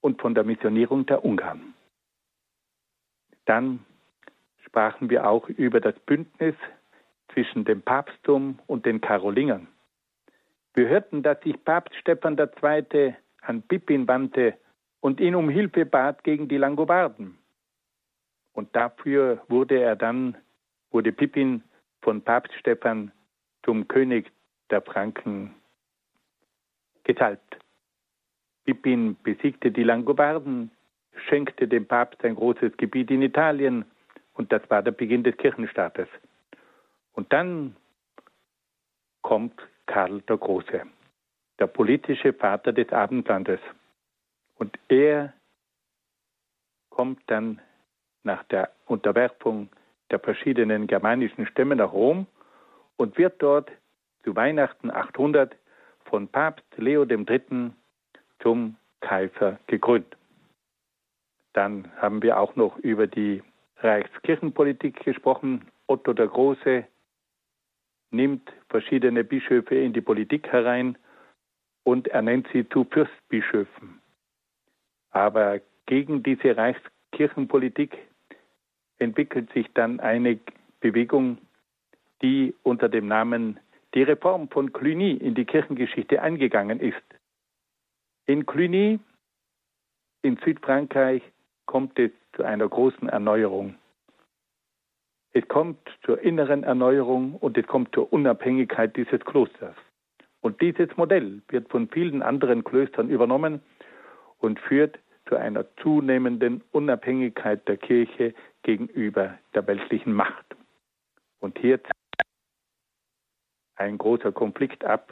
und 0.02 0.22
von 0.22 0.36
der 0.36 0.44
Missionierung 0.44 1.06
der 1.06 1.24
Ungarn. 1.24 1.74
Dann 3.46 3.86
sprachen 4.76 5.10
wir 5.10 5.26
auch 5.26 5.48
über 5.48 5.80
das 5.80 5.98
Bündnis 6.00 6.54
zwischen 7.32 7.64
dem 7.64 7.82
Papsttum 7.82 8.60
und 8.68 8.86
den 8.86 9.00
Karolingern. 9.00 9.70
Wir 10.74 10.90
hörten, 10.90 11.24
dass 11.24 11.40
sich 11.44 11.56
Papst 11.64 11.96
Stephan 11.96 12.38
II. 12.38 13.16
an 13.42 13.62
Pippin 13.62 14.06
wandte 14.06 14.56
und 15.00 15.22
ihn 15.22 15.34
um 15.34 15.48
Hilfe 15.48 15.86
bat 15.86 16.26
gegen 16.26 16.50
die 16.50 16.58
Langobarden. 16.58 17.38
Und 18.52 18.76
dafür 18.76 19.42
wurde 19.48 19.80
er 19.80 19.96
dann 19.96 20.36
wurde 20.92 21.14
Pippin 21.14 21.64
von 22.02 22.22
Papst 22.22 22.54
Stephan 22.60 23.14
zum 23.64 23.88
König 23.88 24.30
der 24.72 24.82
Franken 24.82 25.56
gesalbt. 27.06 27.60
Pippin 28.66 29.16
besiegte 29.24 29.72
die 29.72 29.84
Langobarden, 29.84 30.70
schenkte 31.30 31.66
dem 31.66 31.86
Papst 31.86 32.26
ein 32.26 32.36
großes 32.36 32.76
Gebiet 32.76 33.10
in 33.10 33.22
Italien 33.22 33.86
und 34.36 34.52
das 34.52 34.62
war 34.70 34.84
der 34.84 34.92
Beginn 34.92 35.24
des 35.24 35.36
Kirchenstaates. 35.38 36.08
Und 37.14 37.32
dann 37.34 37.76
kommt 39.22 39.60
Karl 39.88 40.22
der 40.22 40.38
Große, 40.38 40.84
der 41.60 41.68
politische 41.68 42.34
Vater 42.34 42.74
des 42.74 42.92
Abendlandes. 42.92 43.60
Und 44.56 44.78
er 44.88 45.34
kommt 46.90 47.22
dann 47.28 47.62
nach 48.24 48.44
der 48.46 48.72
Unterwerfung 48.86 49.70
der 50.12 50.20
verschiedenen 50.20 50.88
germanischen 50.88 51.48
Stämme 51.48 51.76
nach 51.76 51.92
Rom 51.92 52.28
und 52.98 53.18
wird 53.18 53.42
dort 53.42 53.72
zu 54.24 54.36
Weihnachten 54.36 54.92
800 54.92 55.56
von 56.06 56.28
Papst 56.28 56.66
Leo 56.78 57.04
III. 57.04 57.72
zum 58.40 58.76
Kaiser 59.02 59.60
gekrönt. 59.68 60.16
Dann 61.54 61.92
haben 61.98 62.22
wir 62.22 62.40
auch 62.40 62.56
noch 62.56 62.78
über 62.78 63.08
die 63.08 63.42
Reichskirchenpolitik 63.78 65.04
gesprochen. 65.04 65.66
Otto 65.88 66.14
der 66.14 66.28
Große 66.28 66.86
nimmt 68.12 68.52
verschiedene 68.70 69.24
Bischöfe 69.24 69.76
in 69.76 69.94
die 69.94 70.02
Politik 70.02 70.48
herein 70.52 70.98
und 71.84 72.08
ernennt 72.08 72.48
sie 72.52 72.68
zu 72.70 72.86
Fürstbischöfen. 72.86 74.02
Aber 75.12 75.62
gegen 75.86 76.24
diese 76.24 76.58
Reichskirchenpolitik 76.58 77.98
entwickelt 78.98 79.52
sich 79.54 79.68
dann 79.74 80.00
eine 80.00 80.40
Bewegung, 80.80 81.38
die 82.22 82.56
unter 82.64 82.90
dem 82.90 83.08
Namen 83.08 83.60
die 83.94 84.04
Reform 84.04 84.50
von 84.50 84.74
Cluny 84.74 85.12
in 85.12 85.36
die 85.36 85.46
Kirchengeschichte 85.46 86.22
eingegangen 86.22 86.80
ist. 86.80 87.04
In 88.26 88.46
Cluny 88.46 89.00
in 90.22 90.38
Südfrankreich 90.44 91.22
kommt 91.66 91.98
es 92.00 92.12
zu 92.36 92.44
einer 92.44 92.68
großen 92.68 93.10
Erneuerung. 93.10 93.76
Es 95.34 95.48
kommt 95.48 95.80
zur 96.06 96.22
inneren 96.22 96.64
Erneuerung 96.64 97.36
und 97.36 97.58
es 97.58 97.68
kommt 97.68 97.94
zur 97.94 98.12
Unabhängigkeit 98.14 98.96
dieses 98.96 99.20
Klosters. 99.22 99.76
Und 100.42 100.62
dieses 100.62 100.96
Modell 100.96 101.42
wird 101.50 101.70
von 101.70 101.90
vielen 101.90 102.22
anderen 102.22 102.64
Klöstern 102.64 103.10
übernommen 103.10 103.62
und 104.38 104.60
führt 104.60 105.00
zu 105.28 105.36
einer 105.36 105.66
zunehmenden 105.78 106.64
Unabhängigkeit 106.72 107.68
der 107.68 107.78
Kirche 107.78 108.34
gegenüber 108.64 109.38
der 109.54 109.66
weltlichen 109.68 110.14
Macht. 110.14 110.46
Und 111.40 111.58
hier 111.60 111.80
ein 113.76 113.98
großer 113.98 114.32
Konflikt 114.32 114.86
ab, 114.86 115.12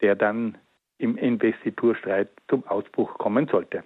der 0.00 0.16
dann 0.16 0.58
im 0.98 1.16
Investiturstreit 1.16 2.30
zum 2.48 2.66
Ausbruch 2.66 3.18
kommen 3.18 3.46
sollte. 3.48 3.84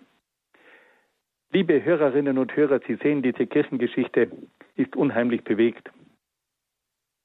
Liebe 1.54 1.84
Hörerinnen 1.84 2.38
und 2.38 2.56
Hörer, 2.56 2.80
Sie 2.86 2.94
sehen, 2.94 3.20
diese 3.20 3.46
Kirchengeschichte 3.46 4.30
ist 4.74 4.96
unheimlich 4.96 5.44
bewegt. 5.44 5.90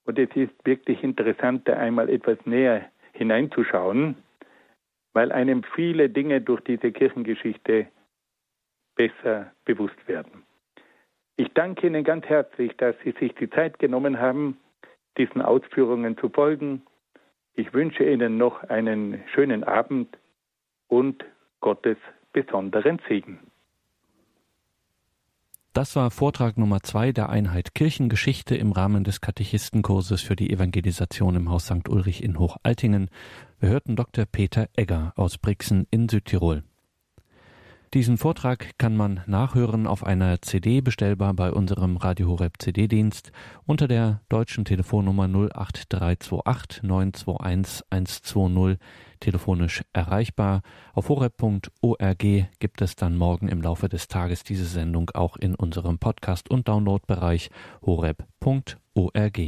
Und 0.03 0.19
es 0.19 0.29
ist 0.35 0.51
wirklich 0.65 1.01
interessant, 1.01 1.65
da 1.65 1.77
einmal 1.77 2.09
etwas 2.09 2.37
näher 2.45 2.91
hineinzuschauen, 3.13 4.15
weil 5.13 5.31
einem 5.31 5.63
viele 5.63 6.09
Dinge 6.09 6.41
durch 6.41 6.59
diese 6.65 6.91
Kirchengeschichte 6.91 7.87
besser 8.95 9.53
bewusst 9.63 10.07
werden. 10.09 10.43
Ich 11.37 11.47
danke 11.53 11.87
Ihnen 11.87 12.03
ganz 12.03 12.25
herzlich, 12.25 12.75
dass 12.75 12.95
Sie 13.05 13.11
sich 13.11 13.33
die 13.35 13.49
Zeit 13.49 13.79
genommen 13.79 14.19
haben, 14.19 14.57
diesen 15.17 15.41
Ausführungen 15.41 16.17
zu 16.17 16.27
folgen. 16.27 16.81
Ich 17.53 17.73
wünsche 17.73 18.03
Ihnen 18.03 18.37
noch 18.37 18.61
einen 18.63 19.23
schönen 19.33 19.63
Abend 19.63 20.17
und 20.87 21.23
Gottes 21.61 21.97
besonderen 22.33 22.99
Segen. 23.07 23.39
Das 25.77 25.95
war 25.95 26.09
Vortrag 26.09 26.57
Nummer 26.57 26.81
zwei 26.81 27.11
der 27.11 27.29
Einheit 27.29 27.75
Kirchengeschichte 27.75 28.55
im 28.55 28.71
Rahmen 28.71 29.03
des 29.03 29.21
Katechistenkurses 29.21 30.23
für 30.23 30.35
die 30.35 30.49
Evangelisation 30.49 31.35
im 31.35 31.51
Haus 31.51 31.67
St. 31.67 31.87
Ulrich 31.87 32.23
in 32.23 32.39
Hochaltingen. 32.39 33.11
Wir 33.59 33.69
hörten 33.69 33.95
Dr. 33.95 34.25
Peter 34.25 34.69
Egger 34.75 35.13
aus 35.15 35.37
Brixen 35.37 35.85
in 35.91 36.09
Südtirol. 36.09 36.63
Diesen 37.93 38.17
Vortrag 38.17 38.77
kann 38.77 38.97
man 38.97 39.21
nachhören 39.27 39.87
auf 39.87 40.03
einer 40.03 40.41
CD 40.41 40.81
bestellbar 40.81 41.33
bei 41.33 41.53
unserem 41.53 41.95
Radio 41.95 42.27
Horeb 42.27 42.55
CD-Dienst 42.59 43.31
unter 43.65 43.87
der 43.87 44.19
deutschen 44.27 44.65
Telefonnummer 44.65 45.23
08328 45.23 46.83
921 46.83 47.85
120 47.89 48.77
telefonisch 49.21 49.83
erreichbar. 49.93 50.63
Auf 50.93 51.07
horeb.org 51.07 52.23
gibt 52.59 52.81
es 52.81 52.97
dann 52.97 53.15
morgen 53.15 53.47
im 53.47 53.61
Laufe 53.61 53.87
des 53.87 54.09
Tages 54.09 54.43
diese 54.43 54.65
Sendung 54.65 55.09
auch 55.11 55.37
in 55.37 55.55
unserem 55.55 55.97
Podcast- 55.97 56.51
und 56.51 56.67
Downloadbereich 56.67 57.49
horeb.org. 57.85 59.39